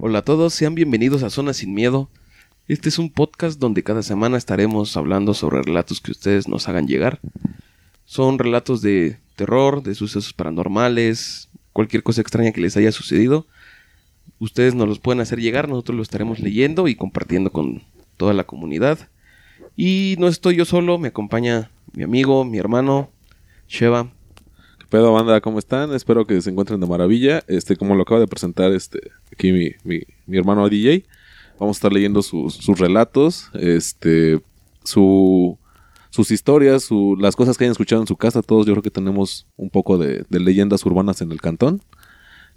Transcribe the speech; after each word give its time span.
Hola 0.00 0.20
a 0.20 0.24
todos, 0.24 0.54
sean 0.54 0.74
bienvenidos 0.74 1.22
a 1.22 1.28
Zona 1.28 1.52
Sin 1.52 1.74
Miedo. 1.74 2.08
Este 2.68 2.90
es 2.90 2.98
un 2.98 3.08
podcast 3.08 3.58
donde 3.58 3.82
cada 3.82 4.02
semana 4.02 4.36
estaremos 4.36 4.94
hablando 4.98 5.32
sobre 5.32 5.62
relatos 5.62 6.02
que 6.02 6.10
ustedes 6.10 6.48
nos 6.48 6.68
hagan 6.68 6.86
llegar. 6.86 7.18
Son 8.04 8.38
relatos 8.38 8.82
de 8.82 9.16
terror, 9.36 9.82
de 9.82 9.94
sucesos 9.94 10.34
paranormales, 10.34 11.48
cualquier 11.72 12.02
cosa 12.02 12.20
extraña 12.20 12.52
que 12.52 12.60
les 12.60 12.76
haya 12.76 12.92
sucedido. 12.92 13.46
Ustedes 14.38 14.74
nos 14.74 14.86
los 14.86 14.98
pueden 14.98 15.22
hacer 15.22 15.40
llegar, 15.40 15.66
nosotros 15.66 15.96
lo 15.96 16.02
estaremos 16.02 16.40
leyendo 16.40 16.88
y 16.88 16.94
compartiendo 16.94 17.50
con 17.52 17.84
toda 18.18 18.34
la 18.34 18.44
comunidad. 18.44 18.98
Y 19.74 20.16
no 20.18 20.28
estoy 20.28 20.56
yo 20.56 20.66
solo, 20.66 20.98
me 20.98 21.08
acompaña 21.08 21.70
mi 21.94 22.02
amigo, 22.02 22.44
mi 22.44 22.58
hermano, 22.58 23.08
Sheva. 23.66 24.12
¿Qué 24.78 24.84
pedo, 24.90 25.14
banda? 25.14 25.40
¿Cómo 25.40 25.58
están? 25.58 25.94
Espero 25.94 26.26
que 26.26 26.38
se 26.42 26.50
encuentren 26.50 26.80
de 26.80 26.86
maravilla. 26.86 27.42
Este, 27.48 27.76
como 27.76 27.94
lo 27.94 28.02
acaba 28.02 28.20
de 28.20 28.26
presentar 28.26 28.72
este, 28.72 29.10
aquí 29.32 29.52
mi, 29.52 29.70
mi, 29.84 30.02
mi 30.26 30.36
hermano 30.36 30.68
DJ, 30.68 31.06
vamos 31.58 31.76
a 31.76 31.78
estar 31.78 31.92
leyendo 31.92 32.22
sus, 32.22 32.54
sus 32.54 32.78
relatos, 32.78 33.50
este, 33.54 34.40
su, 34.84 35.58
sus 36.10 36.30
historias, 36.30 36.84
su, 36.84 37.16
las 37.18 37.36
cosas 37.36 37.56
que 37.56 37.64
hayan 37.64 37.72
escuchado 37.72 38.02
en 38.02 38.08
su 38.08 38.16
casa. 38.16 38.42
Todos 38.42 38.66
yo 38.66 38.72
creo 38.74 38.82
que 38.82 38.90
tenemos 38.90 39.46
un 39.56 39.70
poco 39.70 39.98
de, 39.98 40.24
leyendas 40.30 40.84
urbanas 40.86 41.20
en 41.20 41.32
el 41.32 41.40
cantón. 41.40 41.82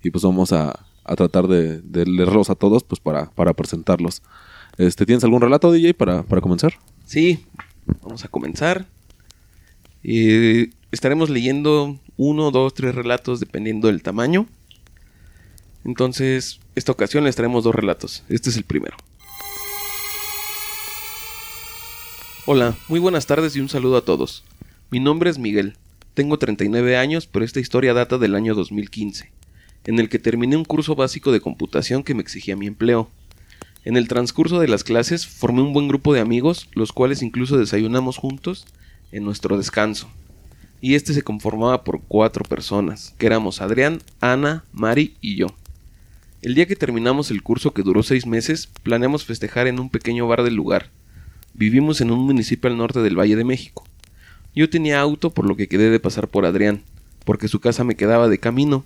Y 0.03 0.09
pues 0.09 0.23
vamos 0.23 0.51
a, 0.51 0.85
a 1.03 1.15
tratar 1.15 1.47
de, 1.47 1.81
de 1.81 2.05
leerlos 2.05 2.49
a 2.49 2.55
todos 2.55 2.83
pues 2.83 2.99
para, 2.99 3.29
para 3.31 3.53
presentarlos. 3.53 4.21
Este, 4.77 5.05
¿Tienes 5.05 5.23
algún 5.23 5.41
relato, 5.41 5.71
DJ, 5.71 5.93
para, 5.93 6.23
para 6.23 6.41
comenzar? 6.41 6.73
Sí, 7.05 7.45
vamos 8.01 8.25
a 8.25 8.27
comenzar. 8.27 8.85
Eh, 10.03 10.69
estaremos 10.91 11.29
leyendo 11.29 11.99
uno, 12.17 12.51
dos, 12.51 12.73
tres 12.73 12.95
relatos 12.95 13.39
dependiendo 13.39 13.87
del 13.87 14.01
tamaño. 14.01 14.47
Entonces, 15.83 16.59
esta 16.75 16.91
ocasión 16.91 17.23
les 17.23 17.35
traemos 17.35 17.63
dos 17.63 17.73
relatos. 17.73 18.23
Este 18.29 18.49
es 18.49 18.57
el 18.57 18.63
primero. 18.63 18.97
Hola, 22.45 22.75
muy 22.87 22.99
buenas 22.99 23.25
tardes 23.27 23.55
y 23.55 23.61
un 23.61 23.69
saludo 23.69 23.97
a 23.97 24.05
todos. 24.05 24.43
Mi 24.89 24.99
nombre 24.99 25.29
es 25.29 25.37
Miguel. 25.37 25.77
Tengo 26.13 26.37
39 26.37 26.97
años, 26.97 27.25
pero 27.25 27.45
esta 27.45 27.59
historia 27.59 27.93
data 27.93 28.17
del 28.17 28.35
año 28.35 28.53
2015, 28.53 29.31
en 29.85 29.99
el 29.99 30.09
que 30.09 30.19
terminé 30.19 30.57
un 30.57 30.65
curso 30.65 30.95
básico 30.95 31.31
de 31.31 31.39
computación 31.39 32.03
que 32.03 32.13
me 32.13 32.21
exigía 32.21 32.57
mi 32.57 32.67
empleo. 32.67 33.09
En 33.85 33.95
el 33.95 34.07
transcurso 34.07 34.59
de 34.59 34.67
las 34.67 34.83
clases 34.83 35.25
formé 35.25 35.61
un 35.61 35.73
buen 35.73 35.87
grupo 35.87 36.13
de 36.13 36.19
amigos, 36.19 36.67
los 36.73 36.91
cuales 36.91 37.21
incluso 37.21 37.57
desayunamos 37.57 38.17
juntos 38.17 38.67
en 39.11 39.23
nuestro 39.23 39.57
descanso. 39.57 40.09
Y 40.81 40.95
este 40.95 41.13
se 41.13 41.21
conformaba 41.21 41.83
por 41.83 42.01
cuatro 42.07 42.43
personas, 42.43 43.15
que 43.17 43.27
éramos 43.27 43.61
Adrián, 43.61 44.01
Ana, 44.19 44.65
Mari 44.73 45.15
y 45.21 45.35
yo. 45.35 45.47
El 46.41 46.55
día 46.55 46.65
que 46.65 46.75
terminamos 46.75 47.29
el 47.29 47.43
curso 47.43 47.71
que 47.71 47.83
duró 47.83 48.01
seis 48.01 48.25
meses, 48.25 48.67
planeamos 48.81 49.25
festejar 49.25 49.67
en 49.67 49.79
un 49.79 49.91
pequeño 49.91 50.27
bar 50.27 50.41
del 50.41 50.55
lugar. 50.55 50.89
Vivimos 51.53 52.01
en 52.01 52.09
un 52.09 52.25
municipio 52.25 52.67
al 52.67 52.77
norte 52.77 52.99
del 53.01 53.19
Valle 53.19 53.35
de 53.35 53.43
México. 53.43 53.83
Yo 54.55 54.67
tenía 54.67 54.99
auto 54.99 55.29
por 55.29 55.45
lo 55.45 55.55
que 55.55 55.67
quedé 55.67 55.91
de 55.91 55.99
pasar 55.99 56.29
por 56.29 56.47
Adrián, 56.47 56.81
porque 57.25 57.47
su 57.47 57.59
casa 57.59 57.83
me 57.83 57.93
quedaba 57.93 58.27
de 58.27 58.39
camino, 58.39 58.83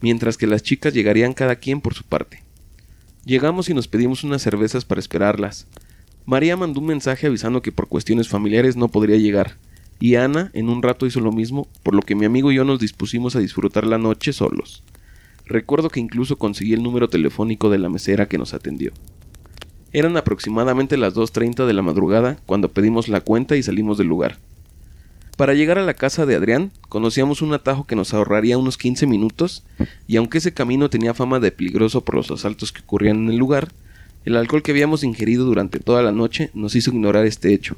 mientras 0.00 0.38
que 0.38 0.46
las 0.46 0.62
chicas 0.62 0.94
llegarían 0.94 1.34
cada 1.34 1.56
quien 1.56 1.82
por 1.82 1.92
su 1.92 2.02
parte. 2.02 2.42
Llegamos 3.26 3.68
y 3.68 3.74
nos 3.74 3.86
pedimos 3.86 4.24
unas 4.24 4.40
cervezas 4.40 4.86
para 4.86 5.02
esperarlas. 5.02 5.66
María 6.24 6.56
mandó 6.56 6.80
un 6.80 6.86
mensaje 6.86 7.26
avisando 7.26 7.60
que 7.60 7.72
por 7.72 7.88
cuestiones 7.88 8.30
familiares 8.30 8.76
no 8.76 8.88
podría 8.88 9.18
llegar, 9.18 9.58
y 9.98 10.14
Ana 10.14 10.50
en 10.54 10.70
un 10.70 10.80
rato 10.82 11.04
hizo 11.04 11.20
lo 11.20 11.30
mismo, 11.30 11.68
por 11.82 11.94
lo 11.94 12.00
que 12.00 12.14
mi 12.14 12.24
amigo 12.24 12.50
y 12.50 12.54
yo 12.54 12.64
nos 12.64 12.80
dispusimos 12.80 13.36
a 13.36 13.40
disfrutar 13.40 13.86
la 13.86 13.98
noche 13.98 14.32
solos. 14.32 14.82
Recuerdo 15.50 15.88
que 15.88 15.98
incluso 15.98 16.36
conseguí 16.36 16.74
el 16.74 16.82
número 16.84 17.08
telefónico 17.08 17.70
de 17.70 17.78
la 17.78 17.88
mesera 17.88 18.28
que 18.28 18.38
nos 18.38 18.54
atendió. 18.54 18.92
Eran 19.92 20.16
aproximadamente 20.16 20.96
las 20.96 21.16
2.30 21.16 21.66
de 21.66 21.72
la 21.72 21.82
madrugada 21.82 22.38
cuando 22.46 22.70
pedimos 22.70 23.08
la 23.08 23.20
cuenta 23.20 23.56
y 23.56 23.62
salimos 23.64 23.98
del 23.98 24.06
lugar. 24.06 24.38
Para 25.36 25.54
llegar 25.54 25.76
a 25.78 25.84
la 25.84 25.94
casa 25.94 26.24
de 26.24 26.36
Adrián, 26.36 26.70
conocíamos 26.88 27.42
un 27.42 27.52
atajo 27.52 27.84
que 27.84 27.96
nos 27.96 28.14
ahorraría 28.14 28.58
unos 28.58 28.78
15 28.78 29.08
minutos, 29.08 29.64
y 30.06 30.18
aunque 30.18 30.38
ese 30.38 30.54
camino 30.54 30.88
tenía 30.88 31.14
fama 31.14 31.40
de 31.40 31.50
peligroso 31.50 32.04
por 32.04 32.14
los 32.14 32.30
asaltos 32.30 32.70
que 32.70 32.82
ocurrían 32.82 33.24
en 33.24 33.30
el 33.30 33.36
lugar, 33.36 33.72
el 34.24 34.36
alcohol 34.36 34.62
que 34.62 34.70
habíamos 34.70 35.02
ingerido 35.02 35.44
durante 35.44 35.80
toda 35.80 36.00
la 36.04 36.12
noche 36.12 36.50
nos 36.54 36.76
hizo 36.76 36.92
ignorar 36.92 37.26
este 37.26 37.52
hecho, 37.52 37.74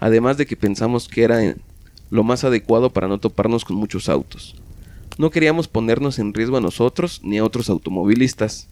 además 0.00 0.36
de 0.36 0.46
que 0.46 0.56
pensamos 0.56 1.06
que 1.06 1.22
era 1.22 1.54
lo 2.10 2.24
más 2.24 2.42
adecuado 2.42 2.90
para 2.90 3.06
no 3.06 3.18
toparnos 3.18 3.64
con 3.64 3.76
muchos 3.76 4.08
autos. 4.08 4.56
No 5.16 5.30
queríamos 5.30 5.68
ponernos 5.68 6.18
en 6.18 6.34
riesgo 6.34 6.56
a 6.56 6.60
nosotros 6.60 7.20
ni 7.22 7.38
a 7.38 7.44
otros 7.44 7.70
automovilistas. 7.70 8.68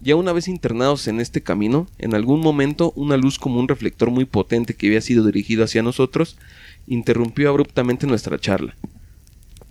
Ya 0.00 0.16
una 0.16 0.32
vez 0.32 0.48
internados 0.48 1.08
en 1.08 1.20
este 1.20 1.42
camino, 1.42 1.86
en 1.98 2.14
algún 2.14 2.40
momento 2.40 2.92
una 2.96 3.16
luz 3.16 3.38
como 3.38 3.60
un 3.60 3.68
reflector 3.68 4.10
muy 4.10 4.24
potente 4.24 4.74
que 4.74 4.86
había 4.86 5.00
sido 5.00 5.26
dirigido 5.26 5.64
hacia 5.64 5.82
nosotros 5.82 6.36
interrumpió 6.86 7.50
abruptamente 7.50 8.06
nuestra 8.06 8.38
charla. 8.38 8.74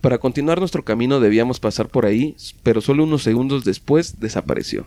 Para 0.00 0.18
continuar 0.18 0.60
nuestro 0.60 0.84
camino 0.84 1.18
debíamos 1.18 1.58
pasar 1.58 1.88
por 1.88 2.06
ahí, 2.06 2.36
pero 2.62 2.80
solo 2.80 3.02
unos 3.02 3.24
segundos 3.24 3.64
después 3.64 4.20
desapareció. 4.20 4.86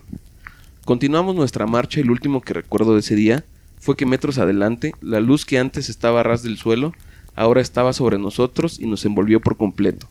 Continuamos 0.86 1.36
nuestra 1.36 1.66
marcha 1.66 2.00
y 2.00 2.04
lo 2.04 2.12
último 2.12 2.40
que 2.40 2.54
recuerdo 2.54 2.94
de 2.94 3.00
ese 3.00 3.14
día 3.14 3.44
fue 3.78 3.96
que 3.96 4.06
metros 4.06 4.38
adelante, 4.38 4.94
la 5.02 5.20
luz 5.20 5.44
que 5.44 5.58
antes 5.58 5.90
estaba 5.90 6.20
a 6.20 6.22
ras 6.22 6.42
del 6.42 6.56
suelo, 6.56 6.94
ahora 7.34 7.60
estaba 7.60 7.92
sobre 7.92 8.18
nosotros 8.18 8.78
y 8.80 8.86
nos 8.86 9.04
envolvió 9.04 9.40
por 9.40 9.56
completo, 9.56 10.08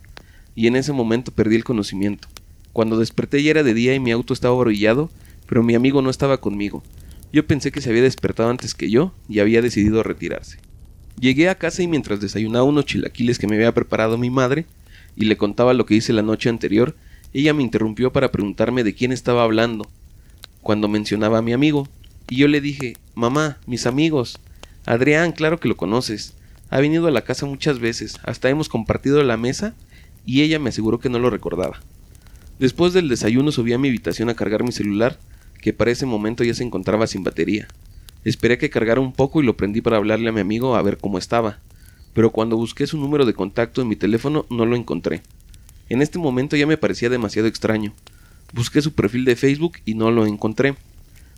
y 0.56 0.68
en 0.68 0.76
ese 0.76 0.94
momento 0.94 1.32
perdí 1.32 1.56
el 1.56 1.64
conocimiento. 1.64 2.28
Cuando 2.74 2.98
desperté 2.98 3.44
ya 3.44 3.52
era 3.52 3.64
de 3.64 3.74
día 3.74 3.94
y 3.96 4.00
mi 4.00 4.12
auto 4.12 4.34
estaba 4.34 4.56
orillado, 4.56 5.10
pero 5.48 5.64
mi 5.64 5.76
amigo 5.76 6.02
no 6.02 6.10
estaba 6.10 6.40
conmigo. 6.40 6.84
Yo 7.34 7.46
pensé 7.46 7.72
que 7.72 7.82
se 7.82 7.90
había 7.90 8.02
despertado 8.02 8.50
antes 8.50 8.74
que 8.74 8.90
yo 8.90 9.14
y 9.28 9.40
había 9.40 9.62
decidido 9.62 10.04
retirarse. 10.04 10.58
Llegué 11.20 11.50
a 11.50 11.56
casa 11.56 11.84
y 11.84 11.88
mientras 11.88 12.20
desayunaba 12.20 12.64
unos 12.64 12.86
chilaquiles 12.86 13.38
que 13.38 13.48
me 13.48 13.56
había 13.56 13.74
preparado 13.74 14.18
mi 14.18 14.30
madre, 14.30 14.66
y 15.16 15.26
le 15.26 15.38
contaba 15.38 15.74
lo 15.74 15.86
que 15.86 15.96
hice 15.96 16.14
la 16.14 16.22
noche 16.22 16.50
anterior, 16.50 16.96
ella 17.34 17.54
me 17.54 17.64
interrumpió 17.64 18.12
para 18.12 18.32
preguntarme 18.32 18.84
de 18.84 18.94
quién 18.94 19.12
estaba 19.12 19.44
hablando, 19.44 19.88
cuando 20.62 20.88
mencionaba 20.88 21.40
a 21.40 21.42
mi 21.42 21.54
amigo, 21.54 21.88
y 22.30 22.38
yo 22.38 22.48
le 22.48 22.62
dije, 22.62 22.96
mamá, 23.14 23.58
mis 23.66 23.86
amigos, 23.86 24.40
Adrián, 24.86 25.32
claro 25.32 25.60
que 25.60 25.68
lo 25.68 25.78
conoces, 25.78 26.34
ha 26.70 26.80
venido 26.80 27.08
a 27.08 27.12
la 27.12 27.24
casa 27.24 27.46
muchas 27.46 27.80
veces, 27.80 28.20
hasta 28.24 28.50
hemos 28.50 28.70
compartido 28.70 29.22
la 29.24 29.38
mesa, 29.38 29.76
y 30.26 30.42
ella 30.42 30.60
me 30.60 30.70
aseguró 30.70 31.00
que 31.00 31.10
no 31.10 31.20
lo 31.20 31.30
recordaba. 31.30 31.80
Después 32.60 32.94
del 32.94 33.10
desayuno 33.10 33.52
subí 33.52 33.74
a 33.74 33.78
mi 33.78 33.88
habitación 33.88 34.30
a 34.30 34.36
cargar 34.36 34.64
mi 34.64 34.72
celular, 34.72 35.18
que 35.62 35.74
para 35.74 35.92
ese 35.92 36.06
momento 36.06 36.44
ya 36.44 36.54
se 36.54 36.64
encontraba 36.64 37.08
sin 37.08 37.24
batería. 37.24 37.68
Esperé 38.24 38.58
que 38.58 38.70
cargara 38.70 39.02
un 39.02 39.14
poco 39.14 39.42
y 39.42 39.46
lo 39.46 39.58
prendí 39.58 39.82
para 39.82 39.98
hablarle 39.98 40.30
a 40.30 40.34
mi 40.34 40.42
amigo 40.42 40.76
a 40.76 40.82
ver 40.82 40.98
cómo 40.98 41.18
estaba, 41.18 41.60
pero 42.14 42.32
cuando 42.32 42.58
busqué 42.58 42.86
su 42.88 42.98
número 42.98 43.26
de 43.26 43.34
contacto 43.34 43.82
en 43.82 43.88
mi 43.88 43.96
teléfono 43.96 44.46
no 44.50 44.66
lo 44.66 44.76
encontré. 44.76 45.22
En 45.90 46.02
este 46.02 46.20
momento 46.20 46.56
ya 46.56 46.68
me 46.68 46.78
parecía 46.78 47.10
demasiado 47.10 47.48
extraño. 47.48 47.94
Busqué 48.54 48.82
su 48.82 48.94
perfil 48.94 49.26
de 49.26 49.36
Facebook 49.36 49.78
y 49.86 49.96
no 49.96 50.12
lo 50.12 50.26
encontré. 50.26 50.76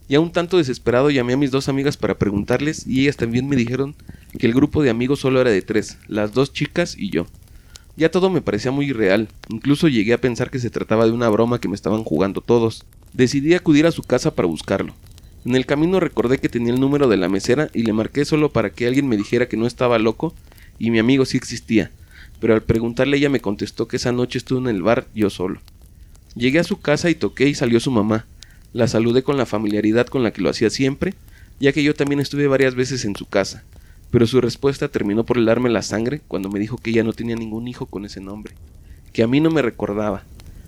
Ya 0.10 0.20
un 0.20 0.32
tanto 0.32 0.58
desesperado 0.58 1.10
llamé 1.10 1.34
a 1.34 1.38
mis 1.38 1.52
dos 1.52 1.70
amigas 1.70 1.96
para 1.96 2.18
preguntarles 2.18 2.86
y 2.86 3.02
ellas 3.02 3.16
también 3.16 3.48
me 3.48 3.56
dijeron 3.56 3.96
que 4.38 4.46
el 4.46 4.54
grupo 4.54 4.84
de 4.84 4.90
amigos 4.90 5.19
solo 5.19 5.40
era 5.40 5.52
de 5.52 5.62
tres, 5.62 5.98
las 6.07 6.34
dos 6.34 6.52
chicas 6.52 6.96
y 6.98 7.10
yo. 7.10 7.28
Ya 7.95 8.10
todo 8.10 8.30
me 8.31 8.42
parecía 8.42 8.72
muy 8.72 8.88
irreal, 8.88 9.28
incluso 9.50 9.88
llegué 9.88 10.13
a 10.13 10.22
pensar 10.22 10.50
que 10.50 10.57
se 10.57 10.72
trataba 10.72 11.06
de 11.06 11.12
una 11.12 11.30
broma 11.30 11.60
que 11.60 11.68
me 11.68 11.75
estaban 11.75 12.04
jugando 12.04 12.42
todos. 12.42 12.86
Decidí 13.13 13.54
acudir 13.54 13.86
a 13.86 13.92
su 13.92 14.01
casa 14.01 14.34
para 14.34 14.48
buscarlo. 14.48 14.94
En 15.45 15.56
el 15.56 15.66
camino 15.66 16.00
recordé 16.00 16.40
que 16.40 16.50
tenía 16.50 16.74
el 16.74 16.80
número 16.80 17.07
de 17.07 17.18
la 17.18 17.30
mesera 17.30 17.69
y 17.74 17.84
le 17.84 17.94
marqué 17.94 18.25
solo 18.25 18.51
para 18.51 18.72
que 18.72 18.88
alguien 18.88 19.07
me 19.07 19.18
dijera 19.18 19.48
que 19.48 19.57
no 19.57 19.68
estaba 19.68 20.00
loco 20.00 20.34
y 20.80 20.90
mi 20.90 21.00
amigo 21.00 21.25
sí 21.25 21.38
existía, 21.38 21.92
pero 22.40 22.56
al 22.56 22.63
preguntarle 22.63 23.18
ella 23.18 23.30
me 23.30 23.42
contestó 23.42 23.88
que 23.88 23.98
esa 23.98 24.12
noche 24.12 24.40
estuvo 24.40 24.60
en 24.60 24.75
el 24.75 24.81
bar 24.81 25.06
yo 25.13 25.30
solo. 25.30 25.60
Llegué 26.36 26.60
a 26.60 26.63
su 26.63 26.80
casa 26.80 27.12
y 27.12 27.16
toqué 27.16 27.48
y 27.48 27.56
salió 27.56 27.80
su 27.80 27.92
mamá. 27.92 28.25
La 28.72 28.88
saludé 28.88 29.22
con 29.22 29.38
la 29.38 29.45
familiaridad 29.45 30.07
con 30.07 30.24
la 30.24 30.31
que 30.31 30.42
lo 30.42 30.50
hacía 30.50 30.72
siempre, 30.72 31.13
ya 31.60 31.74
que 31.74 31.84
yo 31.84 31.94
también 31.94 32.19
estuve 32.19 32.48
varias 32.48 32.74
veces 32.74 33.06
en 33.06 33.16
su 33.16 33.28
casa, 33.28 33.63
pero 34.13 34.27
su 34.27 34.39
respuesta 34.42 34.89
terminó 34.89 35.24
por 35.24 35.39
helarme 35.39 35.71
la 35.71 35.81
sangre 35.81 36.21
cuando 36.27 36.48
me 36.48 36.60
dijo 36.60 36.77
que 36.77 36.92
ella 36.92 37.04
no 37.04 37.13
tenía 37.13 37.36
ningún 37.36 37.68
hijo 37.68 37.88
con 37.88 38.06
ese 38.06 38.21
nombre, 38.21 38.54
que 39.12 39.24
a 39.24 39.27
mí 39.27 39.42
no 39.42 39.50
me 39.50 39.63
recordaba. 39.63 40.24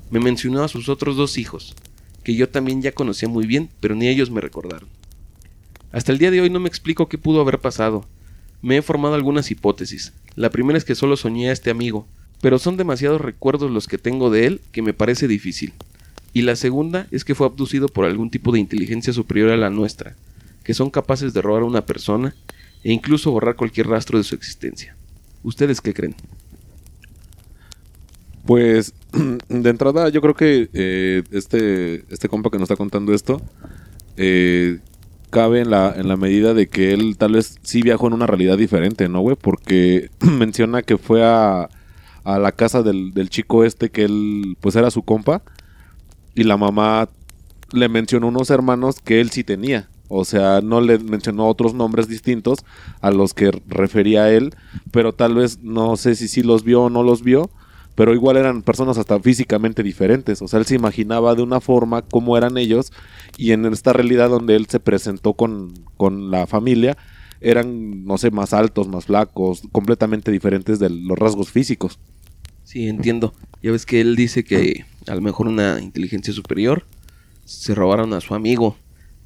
Me 0.09 0.19
mencionó 0.19 0.63
a 0.63 0.67
sus 0.67 0.89
otros 0.89 1.15
dos 1.15 1.37
hijos, 1.37 1.75
que 2.23 2.33
yo 2.33 2.49
también 2.49 2.81
ya 2.81 2.93
conocía 2.93 3.29
muy 3.29 3.45
bien, 3.45 3.69
pero 3.81 3.93
ni 3.93 4.07
ellos 4.07 4.31
me 4.31 4.41
recordaron. 4.41 4.89
Hasta 5.91 6.11
el 6.11 6.17
día 6.17 6.31
de 6.31 6.41
hoy 6.41 6.49
no 6.49 6.59
me 6.59 6.67
explico 6.67 7.07
qué 7.07 7.19
pudo 7.19 7.39
haber 7.39 7.59
pasado. 7.59 8.07
Me 8.63 8.77
he 8.77 8.81
formado 8.81 9.13
algunas 9.13 9.51
hipótesis. 9.51 10.11
La 10.35 10.49
primera 10.49 10.79
es 10.79 10.83
que 10.83 10.95
solo 10.95 11.15
soñé 11.15 11.49
a 11.49 11.53
este 11.53 11.69
amigo, 11.69 12.07
pero 12.41 12.57
son 12.57 12.77
demasiados 12.77 13.21
recuerdos 13.21 13.69
los 13.69 13.85
que 13.85 13.99
tengo 13.99 14.31
de 14.31 14.47
él 14.47 14.61
que 14.71 14.81
me 14.81 14.95
parece 14.95 15.27
difícil. 15.27 15.73
Y 16.33 16.41
la 16.41 16.55
segunda 16.55 17.05
es 17.11 17.23
que 17.23 17.35
fue 17.35 17.45
abducido 17.45 17.89
por 17.89 18.05
algún 18.05 18.31
tipo 18.31 18.51
de 18.51 18.59
inteligencia 18.59 19.13
superior 19.13 19.51
a 19.51 19.57
la 19.57 19.69
nuestra, 19.69 20.15
que 20.63 20.73
son 20.73 20.89
capaces 20.89 21.31
de 21.35 21.43
robar 21.43 21.61
a 21.61 21.65
una 21.65 21.85
persona 21.85 22.33
e 22.85 22.93
incluso 22.93 23.31
borrar 23.31 23.55
cualquier 23.55 23.87
rastro 23.87 24.19
de 24.19 24.23
su 24.23 24.35
existencia. 24.35 24.95
¿Ustedes 25.41 25.81
qué 25.81 25.91
creen? 25.91 26.15
Pues 28.45 28.93
de 29.49 29.69
entrada 29.71 30.07
yo 30.09 30.21
creo 30.21 30.35
que 30.35 30.69
eh, 30.71 31.23
este, 31.31 32.05
este 32.13 32.29
compa 32.29 32.51
que 32.51 32.57
nos 32.59 32.65
está 32.69 32.75
contando 32.75 33.15
esto 33.15 33.41
eh, 34.17 34.81
cabe 35.31 35.61
en 35.61 35.71
la, 35.71 35.95
en 35.97 36.07
la 36.07 36.15
medida 36.15 36.53
de 36.53 36.67
que 36.67 36.93
él 36.93 37.17
tal 37.17 37.33
vez 37.33 37.57
sí 37.63 37.81
viajó 37.81 38.05
en 38.05 38.13
una 38.13 38.27
realidad 38.27 38.55
diferente, 38.55 39.09
¿no, 39.09 39.21
güey? 39.21 39.35
Porque 39.35 40.11
menciona 40.19 40.83
que 40.83 40.99
fue 40.99 41.25
a, 41.25 41.67
a 42.23 42.37
la 42.37 42.51
casa 42.51 42.83
del, 42.83 43.15
del 43.15 43.31
chico 43.31 43.63
este 43.63 43.89
que 43.89 44.03
él 44.03 44.57
pues 44.61 44.75
era 44.75 44.91
su 44.91 45.01
compa 45.01 45.41
y 46.35 46.43
la 46.43 46.55
mamá 46.55 47.09
le 47.71 47.89
mencionó 47.89 48.27
unos 48.27 48.51
hermanos 48.51 48.99
que 48.99 49.21
él 49.21 49.31
sí 49.31 49.43
tenía. 49.43 49.89
O 50.07 50.25
sea, 50.25 50.61
no 50.61 50.81
le 50.81 50.99
mencionó 50.99 51.47
otros 51.47 51.73
nombres 51.73 52.07
distintos 52.07 52.59
a 53.01 53.11
los 53.11 53.33
que 53.33 53.51
refería 53.67 54.31
él, 54.31 54.53
pero 54.91 55.13
tal 55.13 55.35
vez 55.35 55.59
no 55.61 55.97
sé 55.97 56.15
si 56.15 56.27
sí 56.27 56.43
los 56.43 56.63
vio 56.63 56.83
o 56.83 56.89
no 56.89 57.03
los 57.03 57.23
vio, 57.23 57.49
pero 57.95 58.13
igual 58.13 58.37
eran 58.37 58.61
personas 58.61 58.97
hasta 58.97 59.19
físicamente 59.19 59.81
diferentes. 59.81 60.41
O 60.41 60.47
sea, 60.47 60.59
él 60.59 60.65
se 60.65 60.75
imaginaba 60.75 61.33
de 61.33 61.41
una 61.41 61.61
forma 61.61 62.01
cómo 62.03 62.37
eran 62.37 62.57
ellos 62.57 62.91
y 63.37 63.51
en 63.51 63.65
esta 63.65 63.93
realidad 63.93 64.29
donde 64.29 64.55
él 64.55 64.67
se 64.67 64.79
presentó 64.79 65.33
con, 65.33 65.73
con 65.97 66.29
la 66.29 66.45
familia, 66.45 66.97
eran, 67.41 68.05
no 68.05 68.17
sé, 68.17 68.31
más 68.31 68.53
altos, 68.53 68.87
más 68.87 69.05
flacos, 69.05 69.63
completamente 69.71 70.31
diferentes 70.31 70.79
de 70.79 70.89
los 70.89 71.17
rasgos 71.17 71.51
físicos. 71.51 71.99
Sí, 72.63 72.87
entiendo. 72.87 73.33
Ya 73.61 73.71
ves 73.71 73.85
que 73.85 74.01
él 74.01 74.15
dice 74.15 74.43
que 74.43 74.85
a 75.07 75.15
lo 75.15 75.21
mejor 75.21 75.47
una 75.47 75.79
inteligencia 75.81 76.33
superior 76.33 76.85
se 77.45 77.75
robaron 77.75 78.13
a 78.13 78.21
su 78.21 78.33
amigo. 78.35 78.75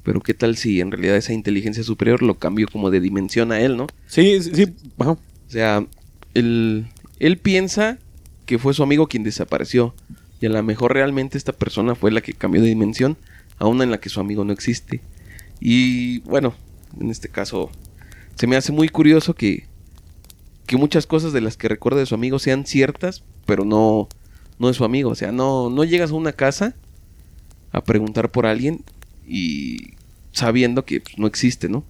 Pero 0.02 0.20
qué 0.20 0.34
tal 0.34 0.56
si 0.56 0.80
en 0.80 0.90
realidad 0.90 1.16
esa 1.16 1.32
inteligencia 1.32 1.82
superior 1.82 2.22
lo 2.22 2.38
cambió 2.38 2.68
como 2.68 2.90
de 2.90 3.00
dimensión 3.00 3.52
a 3.52 3.60
él, 3.60 3.76
¿no? 3.76 3.86
Sí, 4.06 4.42
sí, 4.42 4.50
sí. 4.54 4.66
Ajá. 4.98 5.12
O 5.12 5.18
sea, 5.48 5.86
él, 6.34 6.86
él 7.18 7.36
piensa 7.38 7.98
que 8.46 8.58
fue 8.58 8.74
su 8.74 8.82
amigo 8.82 9.06
quien 9.06 9.22
desapareció. 9.22 9.94
Y 10.40 10.46
a 10.46 10.48
lo 10.48 10.62
mejor 10.62 10.94
realmente 10.94 11.36
esta 11.36 11.52
persona 11.52 11.94
fue 11.94 12.10
la 12.10 12.22
que 12.22 12.32
cambió 12.32 12.62
de 12.62 12.68
dimensión 12.68 13.16
a 13.58 13.66
una 13.66 13.84
en 13.84 13.90
la 13.90 14.00
que 14.00 14.08
su 14.08 14.20
amigo 14.20 14.44
no 14.44 14.52
existe. 14.52 15.02
Y 15.60 16.20
bueno, 16.20 16.54
en 16.98 17.10
este 17.10 17.28
caso 17.28 17.70
se 18.36 18.46
me 18.46 18.56
hace 18.56 18.72
muy 18.72 18.88
curioso 18.88 19.34
que, 19.34 19.66
que 20.66 20.78
muchas 20.78 21.06
cosas 21.06 21.34
de 21.34 21.42
las 21.42 21.58
que 21.58 21.68
recuerda 21.68 22.00
de 22.00 22.06
su 22.06 22.14
amigo 22.14 22.38
sean 22.38 22.64
ciertas, 22.64 23.22
pero 23.44 23.64
no, 23.66 24.08
no 24.58 24.70
es 24.70 24.76
su 24.76 24.84
amigo. 24.84 25.10
O 25.10 25.14
sea, 25.14 25.30
no, 25.30 25.68
no 25.68 25.84
llegas 25.84 26.10
a 26.10 26.14
una 26.14 26.32
casa 26.32 26.74
a 27.70 27.84
preguntar 27.84 28.30
por 28.30 28.46
alguien 28.46 28.82
y 29.30 29.94
sabiendo 30.32 30.84
que 30.84 31.00
pues, 31.00 31.16
no 31.18 31.26
existe, 31.26 31.68
¿no? 31.68 31.78
O 31.78 31.84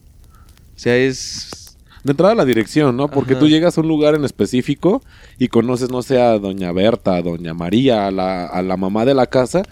sea, 0.77 0.97
es... 0.97 1.77
De 2.05 2.13
entrada 2.13 2.35
la 2.35 2.45
dirección, 2.45 2.97
¿no? 2.97 3.11
Porque 3.11 3.33
Ajá. 3.33 3.41
tú 3.41 3.49
llegas 3.49 3.77
a 3.77 3.81
un 3.83 3.89
lugar 3.89 4.15
en 4.15 4.25
específico 4.25 5.03
y 5.39 5.49
conoces, 5.49 5.91
no 5.91 6.03
sé, 6.03 6.21
a 6.21 6.39
doña 6.39 6.73
Berta, 6.73 7.17
a 7.17 7.23
doña 7.23 7.53
María, 7.53 8.07
a 8.07 8.11
la, 8.11 8.47
a 8.47 8.63
la 8.63 8.77
mamá 8.79 9.05
de 9.05 9.13
la 9.15 9.27
casa, 9.27 9.63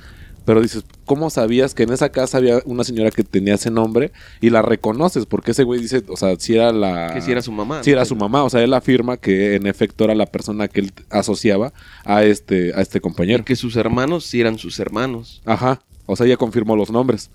pero 0.44 0.62
dices, 0.62 0.84
¿cómo 1.04 1.28
sabías 1.30 1.74
que 1.74 1.82
en 1.82 1.92
esa 1.92 2.10
casa 2.10 2.38
había 2.38 2.60
una 2.64 2.84
señora 2.84 3.10
que 3.10 3.22
tenía 3.22 3.54
ese 3.54 3.70
nombre 3.70 4.12
y 4.40 4.48
la 4.50 4.62
reconoces? 4.62 5.26
Porque 5.26 5.50
ese 5.50 5.62
güey 5.62 5.80
dice, 5.80 6.02
o 6.08 6.16
sea, 6.16 6.36
si 6.38 6.54
era 6.54 6.72
la... 6.72 7.12
que 7.14 7.20
si 7.20 7.30
era 7.32 7.42
su 7.42 7.52
mamá. 7.52 7.82
¿no? 7.84 7.92
era 7.92 8.04
su 8.06 8.16
mamá, 8.16 8.44
o 8.44 8.50
sea, 8.50 8.62
él 8.62 8.72
afirma 8.74 9.16
que 9.18 9.56
en 9.56 9.66
efecto 9.66 10.04
era 10.04 10.14
la 10.14 10.26
persona 10.26 10.68
que 10.68 10.80
él 10.80 10.92
asociaba 11.10 11.72
a 12.04 12.24
este, 12.24 12.72
a 12.74 12.80
este 12.80 12.96
Y 12.98 13.00
compañero. 13.00 13.44
que 13.44 13.56
sus 13.56 13.76
hermanos 13.76 14.24
sí 14.24 14.40
eran 14.40 14.58
sus 14.58 14.78
hermanos. 14.80 15.42
Ajá, 15.46 15.80
o 16.06 16.16
sea, 16.16 16.26
ya 16.26 16.36
confirmó 16.36 16.76
los 16.76 16.90
nombres. 16.90 17.30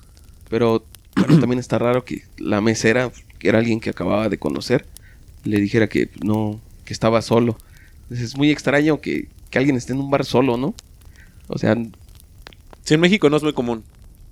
Pero 0.50 0.86
bueno, 1.16 1.40
también 1.40 1.60
está 1.60 1.78
raro 1.80 2.06
que 2.06 2.24
la 2.38 2.62
mesera, 2.62 3.12
que 3.40 3.50
era 3.50 3.60
alguien 3.60 3.80
que 3.80 3.90
acababa 3.90 4.30
de 4.30 4.38
conocer, 4.38 4.86
le 5.44 5.60
dijera 5.60 5.88
que 5.88 6.10
no, 6.24 6.60
que 6.86 6.94
estaba 6.94 7.22
solo. 7.22 7.58
Entonces, 8.04 8.30
es 8.30 8.38
muy 8.38 8.52
extraño 8.52 9.02
que, 9.02 9.28
que 9.50 9.58
alguien 9.58 9.76
esté 9.78 9.94
en 9.94 10.00
un 10.00 10.10
bar 10.12 10.26
solo, 10.26 10.58
¿no? 10.58 10.74
O 11.48 11.58
sea, 11.58 11.76
Sí, 12.84 12.96
en 12.96 13.00
México 13.00 13.30
no 13.30 13.38
es 13.38 13.44
muy 13.44 13.54
común. 13.54 13.84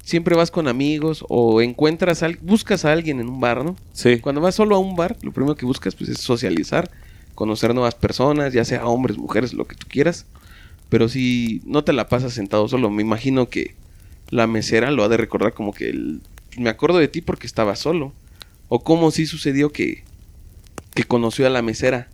siempre 0.03 0.35
vas 0.35 0.51
con 0.51 0.67
amigos 0.67 1.23
o 1.29 1.61
encuentras, 1.61 2.23
al, 2.23 2.37
buscas 2.41 2.83
a 2.85 2.91
alguien 2.91 3.19
en 3.19 3.29
un 3.29 3.39
bar, 3.39 3.63
¿no? 3.63 3.75
Sí. 3.93 4.19
Cuando 4.19 4.41
vas 4.41 4.55
solo 4.55 4.75
a 4.75 4.79
un 4.79 4.95
bar, 4.95 5.15
lo 5.21 5.31
primero 5.31 5.55
que 5.55 5.65
buscas 5.65 5.95
pues, 5.95 6.09
es 6.09 6.19
socializar, 6.19 6.91
conocer 7.35 7.73
nuevas 7.73 7.95
personas, 7.95 8.51
ya 8.53 8.65
sea 8.65 8.85
hombres, 8.87 9.17
mujeres, 9.17 9.53
lo 9.53 9.65
que 9.67 9.75
tú 9.75 9.87
quieras. 9.89 10.25
Pero 10.89 11.07
si 11.07 11.61
no 11.65 11.83
te 11.83 11.93
la 11.93 12.09
pasas 12.09 12.33
sentado 12.33 12.67
solo, 12.67 12.89
me 12.89 13.01
imagino 13.03 13.47
que 13.47 13.75
la 14.31 14.48
mesera 14.48 14.89
lo 14.92 15.04
ha 15.04 15.10
de 15.10 15.18
recordar 15.18 15.54
como 15.54 15.74
que 15.74 15.89
el- 15.89 16.22
me 16.57 16.69
acuerdo 16.69 16.98
de 16.98 17.07
ti 17.07 17.22
porque 17.22 17.48
estaba 17.48 17.75
solo. 17.75 18.13
O 18.69 18.80
como 18.83 19.12
si 19.12 19.25
sucedió 19.25 19.69
que, 19.72 20.04
que 20.95 21.04
conoció 21.04 21.45
a 21.45 21.50
la 21.50 21.62
mesera. 21.62 22.10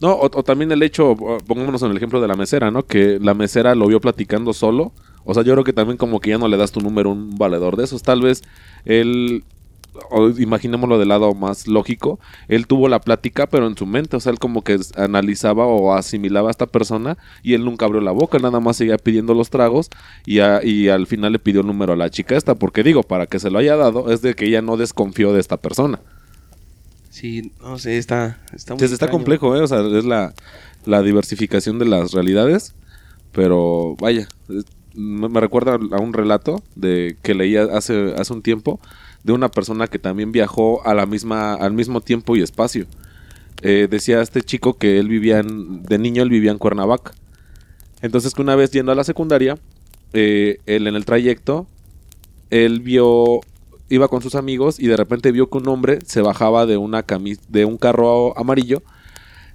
No, 0.00 0.12
o, 0.14 0.24
o 0.26 0.42
también 0.44 0.72
el 0.72 0.82
hecho, 0.82 1.14
pongámonos 1.46 1.82
en 1.82 1.90
el 1.90 1.96
ejemplo 1.96 2.20
de 2.20 2.28
la 2.28 2.36
mesera, 2.36 2.70
¿no? 2.70 2.86
Que 2.86 3.18
la 3.20 3.34
mesera 3.34 3.74
lo 3.74 3.86
vio 3.86 4.00
platicando 4.00 4.52
solo. 4.52 4.92
O 5.24 5.34
sea, 5.34 5.42
yo 5.42 5.52
creo 5.52 5.64
que 5.64 5.72
también 5.74 5.98
como 5.98 6.20
que 6.20 6.30
ya 6.30 6.38
no 6.38 6.48
le 6.48 6.56
das 6.56 6.72
tu 6.72 6.80
número 6.80 7.10
un 7.10 7.36
valedor 7.36 7.76
de 7.76 7.84
esos. 7.84 8.02
Tal 8.02 8.22
vez 8.22 8.42
él, 8.84 9.44
imaginémoslo 10.38 10.98
del 10.98 11.08
lado 11.08 11.34
más 11.34 11.66
lógico, 11.66 12.20
él 12.48 12.66
tuvo 12.66 12.88
la 12.88 13.00
plática, 13.00 13.46
pero 13.48 13.66
en 13.66 13.76
su 13.76 13.86
mente. 13.86 14.16
O 14.16 14.20
sea, 14.20 14.32
él 14.32 14.38
como 14.38 14.62
que 14.62 14.78
analizaba 14.96 15.66
o 15.66 15.92
asimilaba 15.94 16.48
a 16.48 16.50
esta 16.50 16.66
persona 16.66 17.16
y 17.42 17.54
él 17.54 17.64
nunca 17.64 17.86
abrió 17.86 18.00
la 18.00 18.12
boca, 18.12 18.38
nada 18.38 18.60
más 18.60 18.76
seguía 18.76 18.96
pidiendo 18.98 19.34
los 19.34 19.50
tragos 19.50 19.88
y, 20.26 20.40
a- 20.40 20.64
y 20.64 20.88
al 20.88 21.06
final 21.06 21.32
le 21.32 21.38
pidió 21.38 21.60
el 21.62 21.66
número 21.66 21.92
a 21.92 21.96
la 21.96 22.10
chica 22.10 22.36
esta. 22.36 22.54
Porque 22.54 22.82
digo, 22.82 23.02
para 23.02 23.26
que 23.26 23.38
se 23.38 23.50
lo 23.50 23.58
haya 23.58 23.76
dado, 23.76 24.12
es 24.12 24.22
de 24.22 24.34
que 24.34 24.46
ella 24.46 24.62
no 24.62 24.76
desconfió 24.76 25.32
de 25.32 25.40
esta 25.40 25.56
persona. 25.56 26.00
Sí, 27.10 27.52
no 27.60 27.78
sé, 27.78 27.98
está, 27.98 28.38
está 28.54 28.74
muy 28.74 28.86
Sí, 28.86 28.92
está 28.94 29.08
complejo, 29.10 29.56
¿eh? 29.56 29.60
O 29.62 29.66
sea, 29.66 29.80
es 29.80 30.04
la, 30.04 30.32
la 30.86 31.02
diversificación 31.02 31.78
de 31.78 31.86
las 31.86 32.12
realidades. 32.12 32.74
Pero 33.32 33.96
vaya, 34.00 34.28
me, 34.94 35.28
me 35.28 35.40
recuerda 35.40 35.74
a 35.74 36.00
un 36.00 36.12
relato 36.12 36.62
de 36.74 37.16
que 37.22 37.34
leía 37.34 37.64
hace, 37.64 38.14
hace 38.16 38.32
un 38.32 38.42
tiempo 38.42 38.80
de 39.24 39.32
una 39.32 39.50
persona 39.50 39.86
que 39.86 39.98
también 39.98 40.32
viajó 40.32 40.86
a 40.86 40.94
la 40.94 41.06
misma, 41.06 41.54
al 41.54 41.72
mismo 41.72 42.00
tiempo 42.00 42.36
y 42.36 42.42
espacio. 42.42 42.86
Eh, 43.62 43.88
decía 43.90 44.22
este 44.22 44.42
chico 44.42 44.78
que 44.78 44.98
él 44.98 45.08
vivía 45.08 45.40
en, 45.40 45.82
de 45.82 45.98
niño 45.98 46.22
él 46.22 46.30
vivía 46.30 46.50
en 46.50 46.58
Cuernavaca. 46.58 47.12
Entonces 48.02 48.34
que 48.34 48.42
una 48.42 48.56
vez 48.56 48.70
yendo 48.70 48.92
a 48.92 48.94
la 48.94 49.04
secundaria, 49.04 49.58
eh, 50.12 50.58
él 50.66 50.86
en 50.86 50.96
el 50.96 51.04
trayecto, 51.04 51.66
él 52.48 52.80
vio, 52.80 53.40
iba 53.88 54.08
con 54.08 54.22
sus 54.22 54.34
amigos 54.34 54.80
y 54.80 54.86
de 54.86 54.96
repente 54.96 55.32
vio 55.32 55.50
que 55.50 55.58
un 55.58 55.68
hombre 55.68 55.98
se 56.06 56.22
bajaba 56.22 56.66
de 56.66 56.76
una 56.76 57.04
de 57.48 57.64
un 57.64 57.76
carro 57.76 58.36
amarillo 58.38 58.82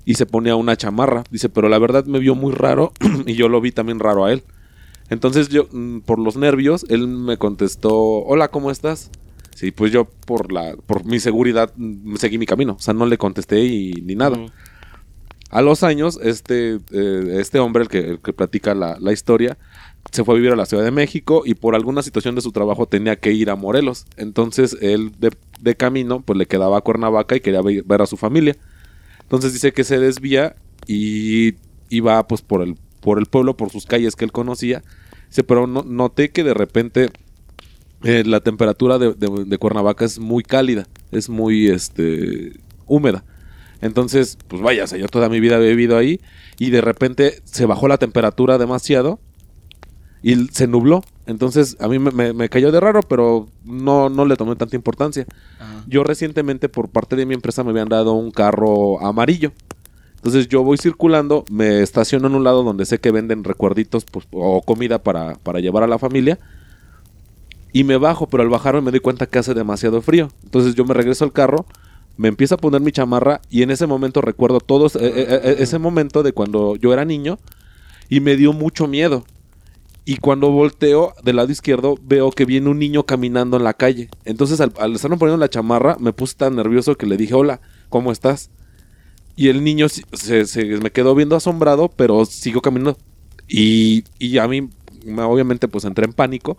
y 0.05 0.13
se 0.15 0.27
ponía 0.27 0.55
una 0.55 0.77
chamarra. 0.77 1.23
Dice, 1.31 1.49
pero 1.49 1.67
la 1.67 1.79
verdad 1.79 2.05
me 2.05 2.19
vio 2.19 2.35
muy 2.35 2.53
raro 2.53 2.93
y 3.25 3.33
yo 3.33 3.49
lo 3.49 3.59
vi 3.59 3.71
también 3.71 3.99
raro 3.99 4.25
a 4.25 4.31
él. 4.31 4.43
Entonces 5.09 5.49
yo, 5.49 5.67
mm, 5.71 5.99
por 6.01 6.19
los 6.19 6.35
nervios, 6.35 6.85
él 6.89 7.07
me 7.07 7.37
contestó, 7.37 7.95
hola, 7.95 8.49
¿cómo 8.49 8.71
estás? 8.71 9.09
Sí, 9.55 9.71
pues 9.71 9.91
yo 9.91 10.05
por 10.05 10.51
la, 10.51 10.75
por 10.75 11.05
mi 11.05 11.19
seguridad 11.19 11.73
seguí 12.17 12.37
mi 12.37 12.45
camino. 12.45 12.73
O 12.73 12.79
sea, 12.79 12.93
no 12.93 13.05
le 13.05 13.17
contesté 13.17 13.61
y 13.63 13.93
ni 14.03 14.15
nada. 14.15 14.37
A 15.49 15.61
los 15.61 15.83
años, 15.83 16.19
este, 16.21 16.79
eh, 16.91 17.37
este 17.39 17.59
hombre, 17.59 17.83
el 17.83 17.89
que, 17.89 17.99
el 17.99 18.19
que 18.19 18.33
platica 18.33 18.73
la, 18.75 18.97
la 18.99 19.13
historia, 19.13 19.57
se 20.11 20.23
fue 20.23 20.33
a 20.35 20.37
vivir 20.37 20.51
a 20.51 20.55
la 20.55 20.65
Ciudad 20.65 20.83
de 20.83 20.91
México 20.91 21.43
y 21.45 21.53
por 21.55 21.75
alguna 21.75 22.01
situación 22.03 22.35
de 22.35 22.41
su 22.41 22.51
trabajo 22.51 22.87
tenía 22.87 23.15
que 23.17 23.31
ir 23.31 23.49
a 23.49 23.55
Morelos. 23.55 24.05
Entonces 24.17 24.77
él 24.81 25.13
de, 25.19 25.31
de 25.61 25.75
camino, 25.75 26.21
pues 26.21 26.37
le 26.37 26.47
quedaba 26.47 26.77
a 26.77 26.81
Cuernavaca 26.81 27.35
y 27.35 27.41
quería 27.41 27.61
ver, 27.61 27.83
ver 27.83 28.01
a 28.01 28.07
su 28.07 28.17
familia. 28.17 28.57
Entonces 29.23 29.53
dice 29.53 29.73
que 29.73 29.83
se 29.83 29.99
desvía 29.99 30.55
y 30.87 31.55
iba 31.89 32.27
pues 32.27 32.41
por 32.41 32.61
el, 32.61 32.77
por 33.01 33.19
el 33.19 33.27
pueblo, 33.27 33.57
por 33.57 33.71
sus 33.71 33.85
calles 33.85 34.15
que 34.15 34.25
él 34.25 34.31
conocía. 34.31 34.83
Dice, 35.29 35.43
pero 35.43 35.67
no- 35.67 35.83
noté 35.83 36.31
que 36.31 36.43
de 36.43 36.53
repente 36.53 37.09
eh, 38.05 38.23
la 38.25 38.39
temperatura 38.39 38.97
de, 38.97 39.13
de- 39.13 39.43
de 39.45 39.57
Cuernavaca 39.57 40.05
es 40.05 40.19
muy 40.19 40.43
cálida, 40.43 40.87
es 41.11 41.27
muy 41.27 41.67
este, 41.67 42.53
húmeda. 42.87 43.23
Entonces, 43.81 44.37
pues 44.47 44.61
vaya, 44.61 44.85
o 44.85 44.87
sea, 44.87 44.97
yo 44.97 45.07
toda 45.07 45.27
mi 45.27 45.39
vida 45.41 45.57
he 45.57 45.69
vivido 45.69 45.97
ahí 45.97 46.21
y 46.57 46.69
de 46.69 46.79
repente 46.81 47.41
se 47.43 47.65
bajó 47.65 47.87
la 47.89 47.97
temperatura 47.97 48.57
demasiado 48.57 49.19
y 50.23 50.47
se 50.47 50.67
nubló. 50.67 51.03
Entonces, 51.27 51.77
a 51.79 51.87
mí 51.87 51.99
me, 51.99 52.11
me- 52.11 52.33
me 52.33 52.49
cayó 52.49 52.71
de 52.71 52.79
raro, 52.79 53.01
pero 53.01 53.47
no, 53.63 54.09
no 54.09 54.25
le 54.25 54.35
tomé 54.37 54.55
tanta 54.55 54.75
importancia. 54.75 55.25
Ajá. 55.59 55.83
Yo 55.87 56.03
recientemente, 56.03 56.69
por 56.69 56.89
parte 56.89 57.15
de 57.15 57.25
mi 57.25 57.33
empresa, 57.33 57.63
me 57.63 57.71
habían 57.71 57.89
dado 57.89 58.13
un 58.13 58.31
carro 58.31 58.99
amarillo. 59.05 59.51
Entonces 60.15 60.47
yo 60.47 60.63
voy 60.63 60.77
circulando, 60.79 61.45
me 61.51 61.83
estaciono 61.83 62.27
en 62.27 62.33
un 62.35 62.43
lado 62.43 62.63
donde 62.63 62.85
sé 62.85 62.97
que 62.99 63.11
venden 63.11 63.43
recuerditos 63.43 64.05
pues, 64.05 64.25
o 64.31 64.61
comida 64.63 64.97
para, 65.03 65.35
para 65.35 65.59
llevar 65.59 65.83
a 65.83 65.87
la 65.87 65.99
familia. 65.99 66.39
Y 67.75 67.83
me 67.83 67.97
bajo, 67.97 68.27
pero 68.27 68.41
al 68.41 68.47
bajarme 68.47 68.79
me 68.79 68.91
doy 68.91 69.01
cuenta 69.01 69.25
que 69.25 69.37
hace 69.37 69.53
demasiado 69.53 70.01
frío. 70.01 70.29
Entonces 70.45 70.75
yo 70.75 70.85
me 70.85 70.93
regreso 70.93 71.25
al 71.25 71.33
carro, 71.33 71.65
me 72.15 72.29
empiezo 72.29 72.55
a 72.55 72.57
poner 72.57 72.79
mi 72.79 72.93
chamarra 72.93 73.41
y 73.49 73.63
en 73.63 73.69
ese 73.69 73.85
momento 73.85 74.21
recuerdo 74.21 74.61
todo 74.61 74.87
eh, 74.87 74.91
eh, 75.03 75.41
eh, 75.43 75.55
ese 75.59 75.77
momento 75.77 76.23
de 76.23 76.31
cuando 76.31 76.77
yo 76.77 76.93
era 76.93 77.03
niño 77.03 77.37
y 78.07 78.21
me 78.21 78.37
dio 78.37 78.53
mucho 78.53 78.87
miedo. 78.87 79.25
Y 80.05 80.19
cuando 80.19 80.51
volteo 80.51 81.15
del 81.21 81.35
lado 81.35 81.51
izquierdo 81.51 81.97
veo 82.01 82.31
que 82.31 82.45
viene 82.45 82.69
un 82.69 82.79
niño 82.79 83.05
caminando 83.05 83.57
en 83.57 83.65
la 83.65 83.73
calle. 83.73 84.09
Entonces 84.23 84.61
al, 84.61 84.71
al 84.79 84.95
estarme 84.95 85.17
poniendo 85.17 85.43
la 85.43 85.49
chamarra 85.49 85.97
me 85.99 86.13
puse 86.13 86.35
tan 86.37 86.55
nervioso 86.55 86.95
que 86.95 87.07
le 87.07 87.17
dije, 87.17 87.33
hola, 87.33 87.59
¿cómo 87.89 88.13
estás? 88.13 88.51
Y 89.35 89.49
el 89.49 89.65
niño 89.65 89.87
se, 89.89 90.45
se 90.45 90.63
me 90.77 90.91
quedó 90.91 91.13
viendo 91.13 91.35
asombrado, 91.35 91.89
pero 91.89 92.23
siguió 92.23 92.61
caminando. 92.61 92.97
Y, 93.49 94.05
y 94.17 94.37
a 94.37 94.47
mí, 94.47 94.69
obviamente, 95.17 95.67
pues 95.67 95.83
entré 95.83 96.05
en 96.05 96.13
pánico 96.13 96.55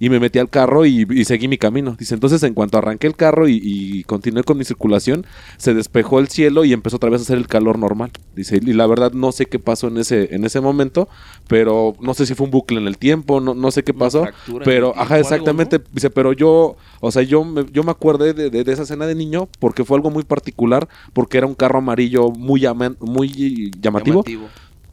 y 0.00 0.10
me 0.10 0.20
metí 0.20 0.38
al 0.38 0.48
carro 0.48 0.86
y, 0.86 1.24
seguí 1.24 1.48
mi 1.48 1.58
camino. 1.58 1.96
Dice, 1.98 2.14
entonces 2.14 2.42
en 2.42 2.54
cuanto 2.54 2.78
arranqué 2.78 3.06
el 3.06 3.16
carro 3.16 3.48
y, 3.48 4.04
continué 4.04 4.44
con 4.44 4.56
mi 4.56 4.64
circulación, 4.64 5.26
se 5.56 5.74
despejó 5.74 6.20
el 6.20 6.28
cielo 6.28 6.64
y 6.64 6.72
empezó 6.72 6.96
otra 6.96 7.10
vez 7.10 7.20
a 7.20 7.24
hacer 7.24 7.38
el 7.38 7.48
calor 7.48 7.78
normal. 7.78 8.10
Dice, 8.34 8.60
y 8.62 8.72
la 8.72 8.86
verdad 8.86 9.12
no 9.12 9.32
sé 9.32 9.46
qué 9.46 9.58
pasó 9.58 9.88
en 9.88 9.98
ese, 9.98 10.34
en 10.34 10.44
ese 10.44 10.60
momento, 10.60 11.08
pero 11.48 11.96
no 12.00 12.14
sé 12.14 12.26
si 12.26 12.34
fue 12.34 12.44
un 12.44 12.50
bucle 12.50 12.78
en 12.78 12.86
el 12.86 12.96
tiempo, 12.96 13.40
no, 13.40 13.54
no 13.54 13.70
sé 13.70 13.82
qué 13.82 13.92
pasó. 13.92 14.26
Pero, 14.64 14.94
ajá, 14.96 15.18
exactamente. 15.18 15.80
Dice, 15.92 16.10
pero 16.10 16.32
yo, 16.32 16.76
o 17.00 17.10
sea, 17.10 17.22
yo 17.22 17.44
me, 17.44 17.66
yo 17.72 17.82
me 17.82 17.90
acuerdé 17.90 18.34
de, 18.34 18.72
esa 18.72 18.82
escena 18.82 19.06
de 19.06 19.14
niño 19.14 19.48
porque 19.58 19.84
fue 19.84 19.96
algo 19.96 20.10
muy 20.10 20.22
particular, 20.22 20.88
porque 21.12 21.38
era 21.38 21.46
un 21.46 21.54
carro 21.54 21.78
amarillo 21.78 22.30
muy, 22.30 22.66
muy 23.00 23.70
llamativo, 23.80 24.22
llamativo. 24.22 24.48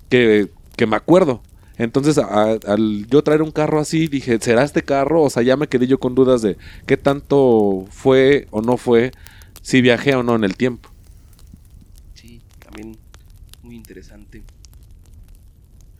Que, 0.09 0.49
que 0.75 0.87
me 0.87 0.95
acuerdo. 0.95 1.41
Entonces, 1.77 2.17
al 2.17 3.05
yo 3.07 3.21
traer 3.23 3.41
un 3.41 3.51
carro 3.51 3.79
así, 3.79 4.07
dije, 4.07 4.39
¿será 4.39 4.63
este 4.63 4.83
carro? 4.83 5.23
O 5.23 5.29
sea, 5.29 5.43
ya 5.43 5.57
me 5.57 5.67
quedé 5.67 5.87
yo 5.87 5.99
con 5.99 6.15
dudas 6.15 6.41
de 6.41 6.57
qué 6.85 6.95
tanto 6.95 7.85
fue 7.89 8.47
o 8.51 8.61
no 8.61 8.77
fue, 8.77 9.11
si 9.61 9.81
viajé 9.81 10.15
o 10.15 10.23
no 10.23 10.35
en 10.35 10.45
el 10.45 10.55
tiempo. 10.55 10.89
Sí, 12.13 12.41
también 12.59 12.97
muy 13.61 13.75
interesante. 13.75 14.43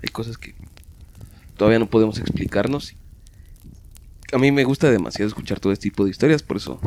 Hay 0.01 0.09
cosas 0.09 0.37
que 0.37 0.55
todavía 1.57 1.79
no 1.79 1.89
podemos 1.89 2.19
explicarnos. 2.19 2.95
A 4.31 4.37
mí 4.37 4.51
me 4.51 4.63
gusta 4.63 4.89
demasiado 4.89 5.27
escuchar 5.27 5.59
todo 5.59 5.73
este 5.73 5.89
tipo 5.89 6.05
de 6.05 6.11
historias, 6.11 6.41
por 6.41 6.57
eso 6.57 6.79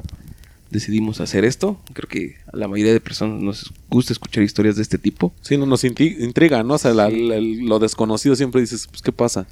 decidimos 0.70 1.20
hacer 1.20 1.44
esto. 1.44 1.80
Creo 1.92 2.08
que 2.08 2.36
a 2.52 2.56
la 2.56 2.68
mayoría 2.68 2.92
de 2.92 3.00
personas 3.00 3.40
nos 3.40 3.72
gusta 3.88 4.12
escuchar 4.12 4.42
historias 4.42 4.76
de 4.76 4.82
este 4.82 4.98
tipo. 4.98 5.32
Sí, 5.40 5.56
no, 5.56 5.66
nos 5.66 5.84
intriga, 5.84 6.62
¿no? 6.62 6.74
O 6.74 6.78
sea, 6.78 6.92
lo 6.92 7.78
desconocido 7.78 8.36
siempre 8.36 8.60
dices, 8.60 8.86
pues, 8.88 9.02
¿qué 9.02 9.12
pasa? 9.12 9.46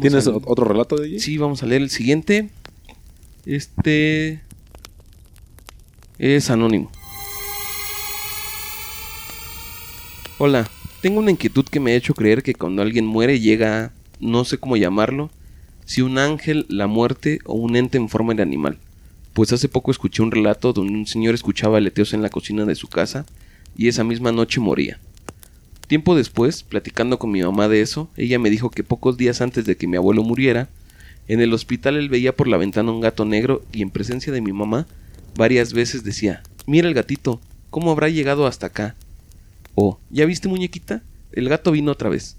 ¿Tienes 0.00 0.26
otro 0.26 0.64
relato 0.64 0.96
de 0.96 1.06
allí? 1.06 1.20
Sí, 1.20 1.38
vamos 1.38 1.62
a 1.62 1.66
leer 1.66 1.82
el 1.82 1.90
siguiente. 1.90 2.50
Este 3.46 4.40
es 6.18 6.50
anónimo. 6.50 6.90
Hola, 10.38 10.68
tengo 11.00 11.20
una 11.20 11.30
inquietud 11.30 11.64
que 11.64 11.80
me 11.80 11.92
ha 11.92 11.96
hecho 11.96 12.14
creer 12.14 12.42
que 12.42 12.54
cuando 12.54 12.82
alguien 12.82 13.06
muere 13.06 13.38
llega, 13.38 13.92
no 14.20 14.44
sé 14.44 14.58
cómo 14.58 14.76
llamarlo, 14.76 15.30
si 15.84 16.00
un 16.00 16.18
ángel, 16.18 16.66
la 16.68 16.86
muerte 16.86 17.38
o 17.44 17.54
un 17.54 17.76
ente 17.76 17.98
en 17.98 18.08
forma 18.08 18.34
de 18.34 18.42
animal 18.42 18.78
pues 19.34 19.52
hace 19.52 19.68
poco 19.68 19.90
escuché 19.90 20.22
un 20.22 20.30
relato 20.30 20.72
donde 20.72 20.94
un 20.94 21.06
señor 21.06 21.34
escuchaba 21.34 21.78
aleteos 21.78 22.14
en 22.14 22.22
la 22.22 22.30
cocina 22.30 22.64
de 22.64 22.76
su 22.76 22.88
casa 22.88 23.26
y 23.76 23.88
esa 23.88 24.04
misma 24.04 24.30
noche 24.30 24.60
moría. 24.60 25.00
Tiempo 25.88 26.14
después, 26.14 26.62
platicando 26.62 27.18
con 27.18 27.32
mi 27.32 27.42
mamá 27.42 27.68
de 27.68 27.82
eso, 27.82 28.08
ella 28.16 28.38
me 28.38 28.48
dijo 28.48 28.70
que 28.70 28.84
pocos 28.84 29.16
días 29.16 29.40
antes 29.40 29.66
de 29.66 29.76
que 29.76 29.88
mi 29.88 29.96
abuelo 29.96 30.22
muriera, 30.22 30.68
en 31.26 31.40
el 31.40 31.52
hospital 31.52 31.96
él 31.96 32.08
veía 32.08 32.34
por 32.34 32.46
la 32.46 32.56
ventana 32.56 32.92
un 32.92 33.00
gato 33.00 33.24
negro 33.24 33.62
y 33.72 33.82
en 33.82 33.90
presencia 33.90 34.32
de 34.32 34.40
mi 34.40 34.52
mamá 34.52 34.86
varias 35.36 35.72
veces 35.72 36.04
decía, 36.04 36.42
mira 36.66 36.86
el 36.86 36.94
gatito, 36.94 37.40
¿cómo 37.70 37.90
habrá 37.90 38.08
llegado 38.08 38.46
hasta 38.46 38.66
acá? 38.68 38.94
O, 39.74 39.98
¿ya 40.10 40.26
viste 40.26 40.48
muñequita? 40.48 41.02
El 41.32 41.48
gato 41.48 41.72
vino 41.72 41.90
otra 41.90 42.08
vez. 42.08 42.36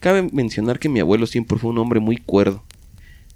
Cabe 0.00 0.28
mencionar 0.32 0.80
que 0.80 0.88
mi 0.88 0.98
abuelo 0.98 1.26
siempre 1.26 1.58
fue 1.58 1.70
un 1.70 1.78
hombre 1.78 2.00
muy 2.00 2.16
cuerdo, 2.16 2.64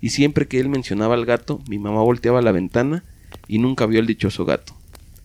y 0.00 0.10
siempre 0.10 0.46
que 0.46 0.60
él 0.60 0.68
mencionaba 0.68 1.14
al 1.14 1.26
gato, 1.26 1.60
mi 1.68 1.78
mamá 1.78 2.02
volteaba 2.02 2.38
a 2.38 2.42
la 2.42 2.52
ventana 2.52 3.04
y 3.46 3.58
nunca 3.58 3.86
vio 3.86 4.00
al 4.00 4.06
dichoso 4.06 4.44
gato. 4.44 4.74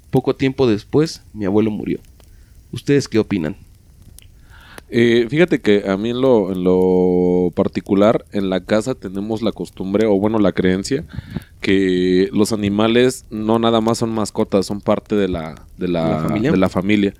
Poco 0.09 0.35
tiempo 0.35 0.67
después, 0.67 1.23
mi 1.33 1.45
abuelo 1.45 1.71
murió. 1.71 1.99
¿Ustedes 2.71 3.07
qué 3.07 3.19
opinan? 3.19 3.55
Eh, 4.95 5.25
fíjate 5.27 5.59
que 5.59 5.89
a 5.89 5.97
mí 5.97 6.11
en 6.11 6.21
lo, 6.21 6.51
en 6.51 6.63
lo 6.63 7.51
particular, 7.55 8.25
en 8.31 8.51
la 8.51 8.63
casa 8.63 8.93
tenemos 8.93 9.41
la 9.41 9.51
costumbre, 9.51 10.05
o 10.05 10.19
bueno, 10.19 10.37
la 10.37 10.51
creencia, 10.51 11.03
que 11.61 12.29
los 12.31 12.53
animales 12.53 13.25
no 13.31 13.57
nada 13.57 13.81
más 13.81 13.97
son 13.97 14.11
mascotas, 14.11 14.67
son 14.67 14.81
parte 14.81 15.15
de 15.15 15.27
la, 15.27 15.65
de 15.77 15.87
la, 15.87 16.19
familia? 16.19 16.51
De 16.51 16.57
la 16.57 16.69
familia. 16.69 17.13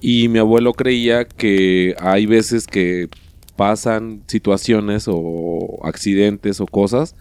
Y 0.00 0.26
mi 0.28 0.40
abuelo 0.40 0.72
creía 0.72 1.24
que 1.24 1.94
hay 2.00 2.26
veces 2.26 2.66
que 2.66 3.08
pasan 3.56 4.22
situaciones 4.26 5.06
o 5.08 5.80
accidentes 5.84 6.60
o 6.60 6.66
cosas, 6.66 7.14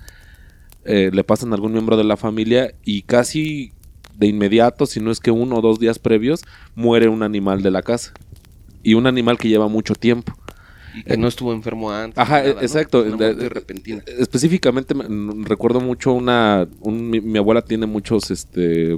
eh, 0.83 1.11
le 1.13 1.23
pasan 1.23 1.51
a 1.51 1.55
algún 1.55 1.73
miembro 1.73 1.97
de 1.97 2.03
la 2.03 2.17
familia 2.17 2.73
y 2.83 3.03
casi 3.03 3.71
de 4.17 4.27
inmediato, 4.27 4.85
si 4.85 4.99
no 4.99 5.11
es 5.11 5.19
que 5.19 5.31
uno 5.31 5.57
o 5.57 5.61
dos 5.61 5.79
días 5.79 5.99
previos, 5.99 6.41
muere 6.75 7.09
un 7.09 7.23
animal 7.23 7.61
de 7.61 7.71
la 7.71 7.81
casa. 7.81 8.13
Y 8.83 8.95
un 8.95 9.07
animal 9.07 9.37
que 9.37 9.47
lleva 9.47 9.67
mucho 9.67 9.95
tiempo. 9.95 10.33
Y 10.95 11.03
que 11.03 11.17
no 11.17 11.27
estuvo 11.27 11.53
enfermo 11.53 11.91
antes. 11.91 12.17
Ajá, 12.17 12.45
exacto. 12.45 13.05
Específicamente 14.19 14.93
recuerdo 15.43 15.79
mucho 15.79 16.13
una... 16.13 16.67
mi, 16.85 17.37
abuela 17.37 17.61
tiene 17.61 17.85
muchos 17.85 18.31
este, 18.31 18.97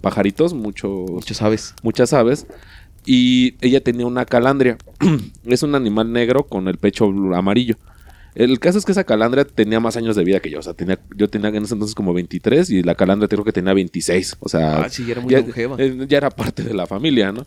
pajaritos, 0.00 0.54
muchos... 0.54 1.10
Muchas 1.10 1.42
aves. 1.42 1.74
Muchas 1.82 2.12
aves 2.12 2.46
y 3.04 3.54
ella 3.60 3.82
tenía 3.82 4.06
una 4.06 4.24
calandria. 4.24 4.78
es 5.46 5.62
un 5.62 5.74
animal 5.74 6.12
negro 6.12 6.44
con 6.44 6.68
el 6.68 6.78
pecho 6.78 7.06
amarillo. 7.34 7.76
El 8.34 8.58
caso 8.60 8.78
es 8.78 8.86
que 8.86 8.92
esa 8.92 9.04
calandria 9.04 9.44
tenía 9.44 9.78
más 9.78 9.96
años 9.96 10.16
de 10.16 10.24
vida 10.24 10.40
que 10.40 10.50
yo. 10.50 10.60
O 10.60 10.62
sea, 10.62 10.72
tenía, 10.72 10.98
yo 11.14 11.28
tenía 11.28 11.50
en 11.50 11.64
ese 11.64 11.74
entonces 11.74 11.94
como 11.94 12.14
23 12.14 12.70
y 12.70 12.82
la 12.82 12.94
calandria 12.94 13.28
creo 13.28 13.44
que 13.44 13.52
tenía 13.52 13.74
26. 13.74 14.38
O 14.40 14.48
sea, 14.48 14.82
ah, 14.82 14.88
sí, 14.88 15.04
ya 15.04 15.12
era 15.12 15.20
muy 15.20 15.34
longeva. 15.34 15.76
Eh, 15.78 16.06
ya 16.08 16.16
era 16.16 16.30
parte 16.30 16.62
de 16.62 16.72
la 16.72 16.86
familia, 16.86 17.30
¿no? 17.30 17.44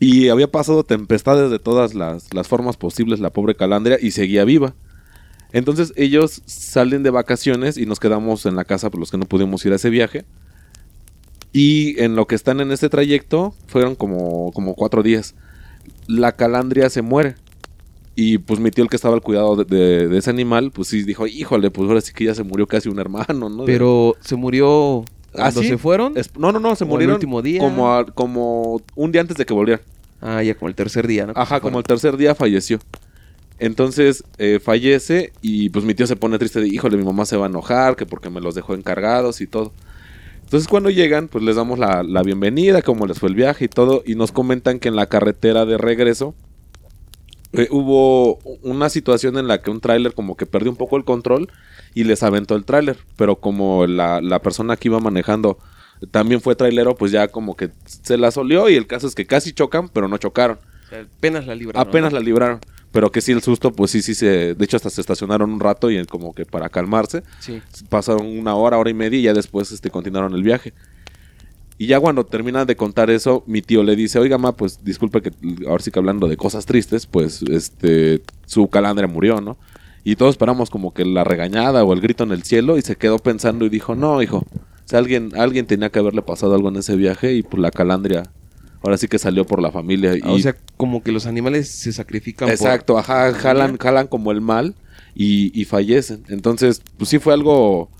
Y 0.00 0.30
había 0.30 0.50
pasado 0.50 0.82
tempestades 0.82 1.48
de 1.52 1.60
todas 1.60 1.94
las, 1.94 2.34
las 2.34 2.48
formas 2.48 2.76
posibles 2.76 3.20
la 3.20 3.30
pobre 3.30 3.54
calandria 3.54 3.98
y 4.00 4.10
seguía 4.10 4.44
viva. 4.44 4.74
Entonces 5.52 5.92
ellos 5.96 6.42
salen 6.46 7.04
de 7.04 7.10
vacaciones 7.10 7.76
y 7.76 7.86
nos 7.86 8.00
quedamos 8.00 8.46
en 8.46 8.56
la 8.56 8.64
casa 8.64 8.90
por 8.90 8.98
los 8.98 9.12
que 9.12 9.18
no 9.18 9.26
pudimos 9.26 9.64
ir 9.64 9.72
a 9.72 9.76
ese 9.76 9.90
viaje. 9.90 10.24
Y 11.52 12.00
en 12.00 12.16
lo 12.16 12.26
que 12.26 12.34
están 12.34 12.60
en 12.60 12.72
este 12.72 12.88
trayecto, 12.88 13.54
fueron 13.66 13.94
como, 13.94 14.52
como 14.52 14.74
cuatro 14.74 15.02
días. 15.02 15.34
La 16.06 16.32
calandria 16.32 16.88
se 16.88 17.02
muere. 17.02 17.34
Y 18.14 18.38
pues 18.38 18.60
mi 18.60 18.70
tío, 18.70 18.84
el 18.84 18.90
que 18.90 18.96
estaba 18.96 19.14
al 19.14 19.22
cuidado 19.22 19.56
de, 19.56 20.16
ese 20.16 20.30
animal, 20.30 20.70
pues 20.70 20.88
sí 20.88 21.02
dijo, 21.02 21.26
híjole, 21.26 21.70
pues 21.70 21.88
ahora 21.88 22.00
sí 22.00 22.12
que 22.12 22.24
ya 22.24 22.34
se 22.34 22.42
murió 22.42 22.66
casi 22.66 22.88
un 22.88 22.98
hermano, 22.98 23.48
¿no? 23.48 23.64
Pero 23.64 24.16
se 24.20 24.36
murió 24.36 25.04
cuando 25.32 25.60
¿Ah, 25.60 25.64
se 25.64 25.78
fueron. 25.78 26.14
no, 26.38 26.52
no, 26.52 26.60
no, 26.60 26.76
se 26.76 26.84
murieron. 26.84 27.12
El 27.12 27.16
último 27.16 27.40
día. 27.40 27.60
Como, 27.60 28.04
como 28.14 28.82
un 28.94 29.12
día 29.12 29.22
antes 29.22 29.36
de 29.36 29.46
que 29.46 29.54
volvieran. 29.54 29.82
Ah, 30.20 30.42
ya 30.42 30.54
como 30.54 30.68
el 30.68 30.74
tercer 30.74 31.06
día, 31.06 31.26
¿no? 31.26 31.32
Ajá, 31.34 31.60
como 31.60 31.78
el 31.78 31.84
tercer 31.84 32.16
día 32.16 32.34
falleció. 32.34 32.78
Entonces 33.58 34.24
eh, 34.38 34.60
fallece 34.62 35.32
y 35.40 35.70
pues 35.70 35.84
mi 35.84 35.94
tío 35.94 36.06
se 36.06 36.16
pone 36.16 36.38
triste 36.38 36.60
de, 36.60 36.68
híjole, 36.68 36.96
mi 36.96 37.04
mamá 37.04 37.24
se 37.26 37.36
va 37.36 37.46
a 37.46 37.48
enojar, 37.48 37.96
que 37.96 38.06
porque 38.06 38.28
me 38.28 38.40
los 38.40 38.54
dejó 38.54 38.74
encargados 38.74 39.40
y 39.40 39.46
todo. 39.46 39.72
Entonces 40.42 40.68
cuando 40.68 40.90
llegan, 40.90 41.28
pues 41.28 41.42
les 41.44 41.56
damos 41.56 41.78
la, 41.78 42.22
bienvenida, 42.22 42.82
cómo 42.82 43.06
les 43.06 43.18
fue 43.18 43.28
el 43.28 43.34
viaje 43.34 43.64
y 43.64 43.68
todo, 43.68 44.02
y 44.04 44.14
nos 44.14 44.32
comentan 44.32 44.78
que 44.78 44.88
en 44.88 44.96
la 44.96 45.06
carretera 45.06 45.64
de 45.64 45.78
regreso 45.78 46.34
eh, 47.52 47.68
hubo 47.70 48.36
una 48.62 48.88
situación 48.88 49.38
en 49.38 49.48
la 49.48 49.62
que 49.62 49.70
un 49.70 49.80
tráiler 49.80 50.14
como 50.14 50.36
que 50.36 50.46
perdió 50.46 50.70
un 50.70 50.76
poco 50.76 50.96
el 50.96 51.04
control 51.04 51.50
y 51.94 52.04
les 52.04 52.22
aventó 52.22 52.54
el 52.54 52.64
tráiler, 52.64 52.98
pero 53.16 53.36
como 53.36 53.86
la, 53.86 54.40
persona 54.42 54.76
que 54.76 54.88
iba 54.88 55.00
manejando 55.00 55.58
también 56.10 56.40
fue 56.40 56.56
trailero, 56.56 56.96
pues 56.96 57.12
ya 57.12 57.28
como 57.28 57.56
que 57.56 57.70
se 57.84 58.18
la 58.18 58.30
solió 58.30 58.68
y 58.68 58.74
el 58.74 58.86
caso 58.86 59.06
es 59.06 59.14
que 59.14 59.26
casi 59.26 59.52
chocan, 59.52 59.88
pero 59.88 60.08
no 60.08 60.18
chocaron. 60.18 60.58
apenas 60.90 61.46
la 61.46 61.54
libraron. 61.54 61.88
Apenas 61.88 62.12
la 62.12 62.20
libraron. 62.20 62.60
Pero 62.92 63.10
que 63.10 63.22
sí, 63.22 63.32
el 63.32 63.42
susto, 63.42 63.72
pues 63.72 63.90
sí, 63.90 64.02
sí, 64.02 64.14
se. 64.14 64.54
De 64.54 64.64
hecho, 64.64 64.76
hasta 64.76 64.90
se 64.90 65.00
estacionaron 65.00 65.50
un 65.50 65.60
rato 65.60 65.90
y 65.90 66.04
como 66.04 66.34
que 66.34 66.44
para 66.44 66.68
calmarse. 66.68 67.22
Sí. 67.40 67.60
Pasaron 67.88 68.26
una 68.26 68.54
hora, 68.54 68.78
hora 68.78 68.90
y 68.90 68.94
media 68.94 69.18
y 69.18 69.22
ya 69.22 69.32
después 69.32 69.72
este, 69.72 69.90
continuaron 69.90 70.34
el 70.34 70.42
viaje. 70.42 70.74
Y 71.78 71.86
ya 71.86 71.98
cuando 71.98 72.24
termina 72.24 72.64
de 72.64 72.76
contar 72.76 73.10
eso, 73.10 73.42
mi 73.46 73.62
tío 73.62 73.82
le 73.82 73.96
dice, 73.96 74.18
oiga, 74.18 74.38
ma, 74.38 74.52
pues 74.52 74.84
disculpe 74.84 75.22
que 75.22 75.32
ahora 75.66 75.82
sí 75.82 75.90
que 75.90 75.98
hablando 75.98 76.28
de 76.28 76.36
cosas 76.36 76.66
tristes, 76.66 77.06
pues 77.06 77.42
este, 77.42 78.22
su 78.46 78.68
calandria 78.68 79.08
murió, 79.08 79.40
¿no? 79.40 79.56
Y 80.04 80.16
todos 80.16 80.34
esperamos 80.34 80.68
como 80.68 80.92
que 80.92 81.04
la 81.04 81.24
regañada 81.24 81.82
o 81.82 81.92
el 81.92 82.00
grito 82.00 82.24
en 82.24 82.32
el 82.32 82.42
cielo 82.42 82.76
y 82.76 82.82
se 82.82 82.96
quedó 82.96 83.18
pensando 83.18 83.64
y 83.64 83.68
dijo, 83.68 83.94
no, 83.94 84.20
hijo, 84.22 84.38
o 84.38 84.44
sea, 84.84 84.98
alguien, 84.98 85.32
alguien 85.36 85.66
tenía 85.66 85.90
que 85.90 85.98
haberle 85.98 86.22
pasado 86.22 86.54
algo 86.54 86.68
en 86.68 86.76
ese 86.76 86.94
viaje 86.96 87.32
y 87.32 87.42
pues 87.42 87.60
la 87.60 87.70
calandria 87.70 88.24
ahora 88.82 88.98
sí 88.98 89.08
que 89.08 89.18
salió 89.18 89.44
por 89.44 89.62
la 89.62 89.70
familia. 89.70 90.12
Ah, 90.12 90.16
y... 90.16 90.32
O 90.32 90.38
sea, 90.38 90.56
como 90.76 91.02
que 91.02 91.12
los 91.12 91.26
animales 91.26 91.68
se 91.68 91.92
sacrifican. 91.92 92.48
Exacto, 92.48 92.98
ajá, 92.98 93.32
jalan, 93.32 93.78
jalan 93.78 94.06
como 94.06 94.32
el 94.32 94.40
mal 94.40 94.74
y, 95.14 95.64
fallecen. 95.64 96.24
Entonces, 96.28 96.82
pues 96.98 97.10
sí 97.10 97.18
fue 97.18 97.32
algo, 97.32 97.90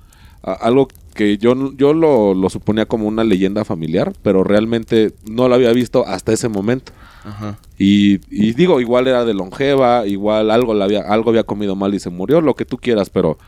algo 0.43 0.89
que 1.15 1.39
yo, 1.39 1.75
yo 1.77 1.93
lo, 1.93 2.35
lo 2.35 2.51
suponía 2.51 2.87
como 2.87 3.07
una 3.07 3.25
leyenda 3.25 3.65
familiar, 3.65 4.13
pero 4.23 4.45
realmente 4.45 5.13
no 5.31 5.49
lo 5.49 5.55
había 5.55 5.73
visto 5.73 6.07
hasta 6.07 6.33
ese 6.33 6.49
momento. 6.49 6.93
Ajá. 7.25 7.59
Y, 7.79 8.21
y 8.31 8.53
digo, 8.55 8.81
igual 8.81 9.07
era 9.07 9.25
de 9.25 9.35
longeva, 9.35 10.07
igual 10.07 10.51
algo, 10.51 10.75
la 10.75 10.87
había, 10.87 11.03
algo 11.03 11.31
había 11.31 11.45
comido 11.45 11.77
mal 11.77 11.95
y 11.95 12.01
se 12.01 12.11
murió, 12.11 12.41
lo 12.41 12.57
que 12.57 12.65
tú 12.65 12.79
quieras, 12.79 13.11
pero 13.11 13.39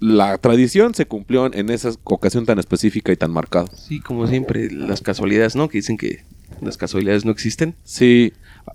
la 0.00 0.38
tradición 0.38 0.94
se 0.94 1.06
cumplió 1.06 1.52
en 1.52 1.70
esa 1.70 1.92
ocasión 2.04 2.46
tan 2.46 2.58
específica 2.58 3.12
y 3.12 3.16
tan 3.16 3.30
marcada. 3.30 3.68
Sí, 3.74 4.00
como 4.00 4.26
siempre, 4.26 4.70
las 4.70 5.00
casualidades, 5.00 5.56
¿no? 5.56 5.68
Que 5.68 5.78
dicen 5.78 5.96
que 5.96 6.24
las 6.64 6.76
casualidades 6.76 7.24
no 7.24 7.30
existen. 7.30 7.74
Sí, 7.84 8.32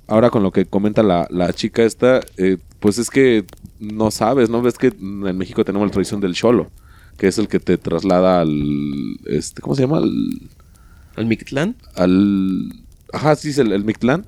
ahora 0.07 0.29
con 0.29 0.43
lo 0.43 0.51
que 0.51 0.65
comenta 0.65 1.03
la, 1.03 1.27
la 1.29 1.51
chica 1.53 1.83
esta, 1.83 2.21
eh, 2.37 2.57
pues 2.79 2.97
es 2.97 3.09
que 3.09 3.45
no 3.79 4.11
sabes, 4.11 4.49
¿no? 4.49 4.61
Ves 4.61 4.77
que 4.77 4.87
en 4.87 5.37
México 5.37 5.65
tenemos 5.65 5.87
la 5.87 5.91
tradición 5.91 6.21
del 6.21 6.33
cholo, 6.33 6.69
que 7.17 7.27
es 7.27 7.37
el 7.37 7.47
que 7.47 7.59
te 7.59 7.77
traslada 7.77 8.41
al, 8.41 9.19
este, 9.25 9.61
¿cómo 9.61 9.75
se 9.75 9.83
llama? 9.83 9.97
Al, 9.97 10.41
¿Al 11.15 11.25
Mictlán? 11.25 11.75
al, 11.95 12.71
ajá, 13.13 13.35
sí, 13.35 13.49
es 13.49 13.57
el, 13.57 13.71
el 13.71 13.83
Mictlán. 13.83 14.25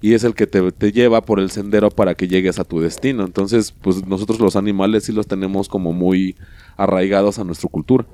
Y 0.00 0.14
es 0.14 0.22
el 0.22 0.34
que 0.34 0.46
te, 0.46 0.70
te 0.70 0.92
lleva 0.92 1.22
por 1.22 1.40
el 1.40 1.50
sendero 1.50 1.90
para 1.90 2.14
que 2.14 2.28
llegues 2.28 2.60
a 2.60 2.64
tu 2.64 2.78
destino. 2.78 3.24
Entonces, 3.24 3.72
pues 3.72 4.06
nosotros 4.06 4.38
los 4.38 4.54
animales 4.54 5.02
sí 5.02 5.12
los 5.12 5.26
tenemos 5.26 5.68
como 5.68 5.92
muy 5.92 6.36
arraigados 6.76 7.40
a 7.40 7.44
nuestra 7.44 7.68
cultura. 7.68 8.06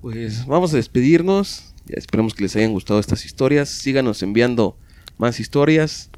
Pues 0.00 0.46
vamos 0.46 0.72
a 0.72 0.76
despedirnos. 0.76 1.71
Esperemos 1.96 2.34
que 2.34 2.42
les 2.42 2.56
hayan 2.56 2.72
gustado 2.72 3.00
estas 3.00 3.24
historias. 3.24 3.68
Síganos 3.68 4.22
enviando 4.22 4.76
más 5.18 5.40
historias. 5.40 6.10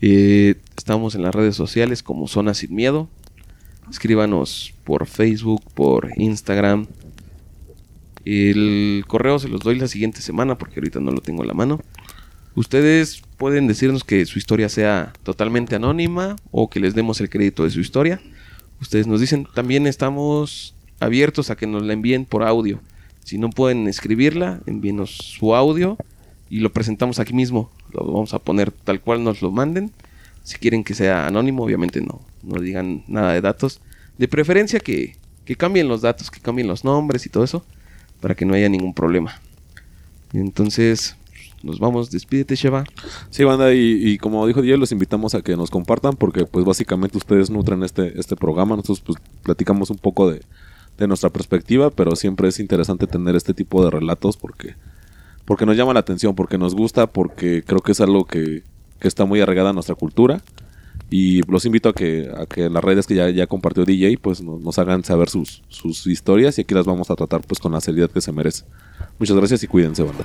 Eh, 0.00 0.56
estamos 0.76 1.14
en 1.14 1.22
las 1.22 1.34
redes 1.34 1.56
sociales 1.56 2.02
como 2.02 2.28
Zona 2.28 2.54
Sin 2.54 2.74
Miedo. 2.74 3.08
Escríbanos 3.90 4.74
por 4.84 5.06
Facebook, 5.06 5.62
por 5.74 6.10
Instagram. 6.16 6.86
El 8.24 9.04
correo 9.06 9.38
se 9.38 9.48
los 9.48 9.60
doy 9.60 9.78
la 9.78 9.86
siguiente 9.86 10.20
semana 10.20 10.58
porque 10.58 10.80
ahorita 10.80 11.00
no 11.00 11.12
lo 11.12 11.20
tengo 11.20 11.42
en 11.42 11.48
la 11.48 11.54
mano. 11.54 11.80
Ustedes 12.56 13.22
pueden 13.36 13.68
decirnos 13.68 14.02
que 14.02 14.24
su 14.26 14.38
historia 14.38 14.68
sea 14.68 15.12
totalmente 15.22 15.76
anónima 15.76 16.36
o 16.50 16.70
que 16.70 16.80
les 16.80 16.94
demos 16.94 17.20
el 17.20 17.28
crédito 17.28 17.64
de 17.64 17.70
su 17.70 17.80
historia. 17.80 18.20
Ustedes 18.80 19.06
nos 19.06 19.20
dicen, 19.20 19.46
también 19.54 19.86
estamos 19.86 20.74
abiertos 20.98 21.50
a 21.50 21.56
que 21.56 21.66
nos 21.66 21.82
la 21.82 21.92
envíen 21.92 22.24
por 22.24 22.42
audio. 22.42 22.80
Si 23.26 23.38
no 23.38 23.50
pueden 23.50 23.88
escribirla, 23.88 24.60
envíenos 24.66 25.10
su 25.10 25.56
audio 25.56 25.98
y 26.48 26.60
lo 26.60 26.72
presentamos 26.72 27.18
aquí 27.18 27.32
mismo. 27.32 27.72
Lo 27.92 28.04
vamos 28.04 28.32
a 28.34 28.38
poner 28.38 28.70
tal 28.70 29.00
cual 29.00 29.24
nos 29.24 29.42
lo 29.42 29.50
manden. 29.50 29.90
Si 30.44 30.58
quieren 30.58 30.84
que 30.84 30.94
sea 30.94 31.26
anónimo, 31.26 31.64
obviamente 31.64 32.00
no, 32.00 32.20
no 32.44 32.60
digan 32.60 33.02
nada 33.08 33.32
de 33.32 33.40
datos. 33.40 33.80
De 34.16 34.28
preferencia 34.28 34.78
que, 34.78 35.16
que 35.44 35.56
cambien 35.56 35.88
los 35.88 36.02
datos, 36.02 36.30
que 36.30 36.38
cambien 36.38 36.68
los 36.68 36.84
nombres 36.84 37.26
y 37.26 37.28
todo 37.28 37.42
eso, 37.42 37.64
para 38.20 38.36
que 38.36 38.44
no 38.44 38.54
haya 38.54 38.68
ningún 38.68 38.94
problema. 38.94 39.40
Entonces, 40.32 41.16
nos 41.64 41.80
vamos, 41.80 42.12
despídete, 42.12 42.54
Sheva. 42.54 42.84
Sí, 43.30 43.42
banda, 43.42 43.74
y, 43.74 44.08
y 44.08 44.18
como 44.18 44.46
dijo 44.46 44.62
Diego, 44.62 44.78
los 44.78 44.92
invitamos 44.92 45.34
a 45.34 45.42
que 45.42 45.56
nos 45.56 45.70
compartan 45.72 46.14
porque 46.14 46.46
pues 46.46 46.64
básicamente 46.64 47.18
ustedes 47.18 47.50
nutren 47.50 47.82
este, 47.82 48.20
este 48.20 48.36
programa. 48.36 48.76
Nosotros 48.76 49.00
pues 49.00 49.18
platicamos 49.42 49.90
un 49.90 49.98
poco 49.98 50.30
de, 50.30 50.42
de 50.98 51.06
nuestra 51.06 51.30
perspectiva, 51.30 51.90
pero 51.90 52.16
siempre 52.16 52.48
es 52.48 52.58
interesante 52.58 53.06
tener 53.06 53.36
este 53.36 53.54
tipo 53.54 53.84
de 53.84 53.90
relatos 53.90 54.36
porque, 54.36 54.74
porque 55.44 55.66
nos 55.66 55.76
llama 55.76 55.94
la 55.94 56.00
atención, 56.00 56.34
porque 56.34 56.58
nos 56.58 56.74
gusta, 56.74 57.06
porque 57.06 57.62
creo 57.64 57.80
que 57.80 57.92
es 57.92 58.00
algo 58.00 58.24
que, 58.24 58.62
que 58.98 59.08
está 59.08 59.24
muy 59.24 59.40
arraigada 59.40 59.70
a 59.70 59.72
nuestra 59.72 59.94
cultura. 59.94 60.42
Y 61.08 61.42
los 61.42 61.64
invito 61.64 61.88
a 61.88 61.92
que, 61.92 62.28
a 62.36 62.46
que 62.46 62.68
las 62.68 62.82
redes 62.82 63.06
que 63.06 63.14
ya, 63.14 63.30
ya 63.30 63.46
compartió 63.46 63.84
DJ, 63.84 64.18
pues 64.18 64.42
nos, 64.42 64.60
nos 64.60 64.78
hagan 64.78 65.04
saber 65.04 65.28
sus, 65.28 65.62
sus 65.68 66.06
historias 66.06 66.58
y 66.58 66.62
aquí 66.62 66.74
las 66.74 66.86
vamos 66.86 67.10
a 67.10 67.14
tratar 67.14 67.42
pues 67.42 67.60
con 67.60 67.72
la 67.72 67.80
seriedad 67.80 68.10
que 68.10 68.20
se 68.20 68.32
merece. 68.32 68.64
Muchas 69.18 69.36
gracias 69.36 69.62
y 69.62 69.66
cuídense, 69.68 70.02
banda. 70.02 70.24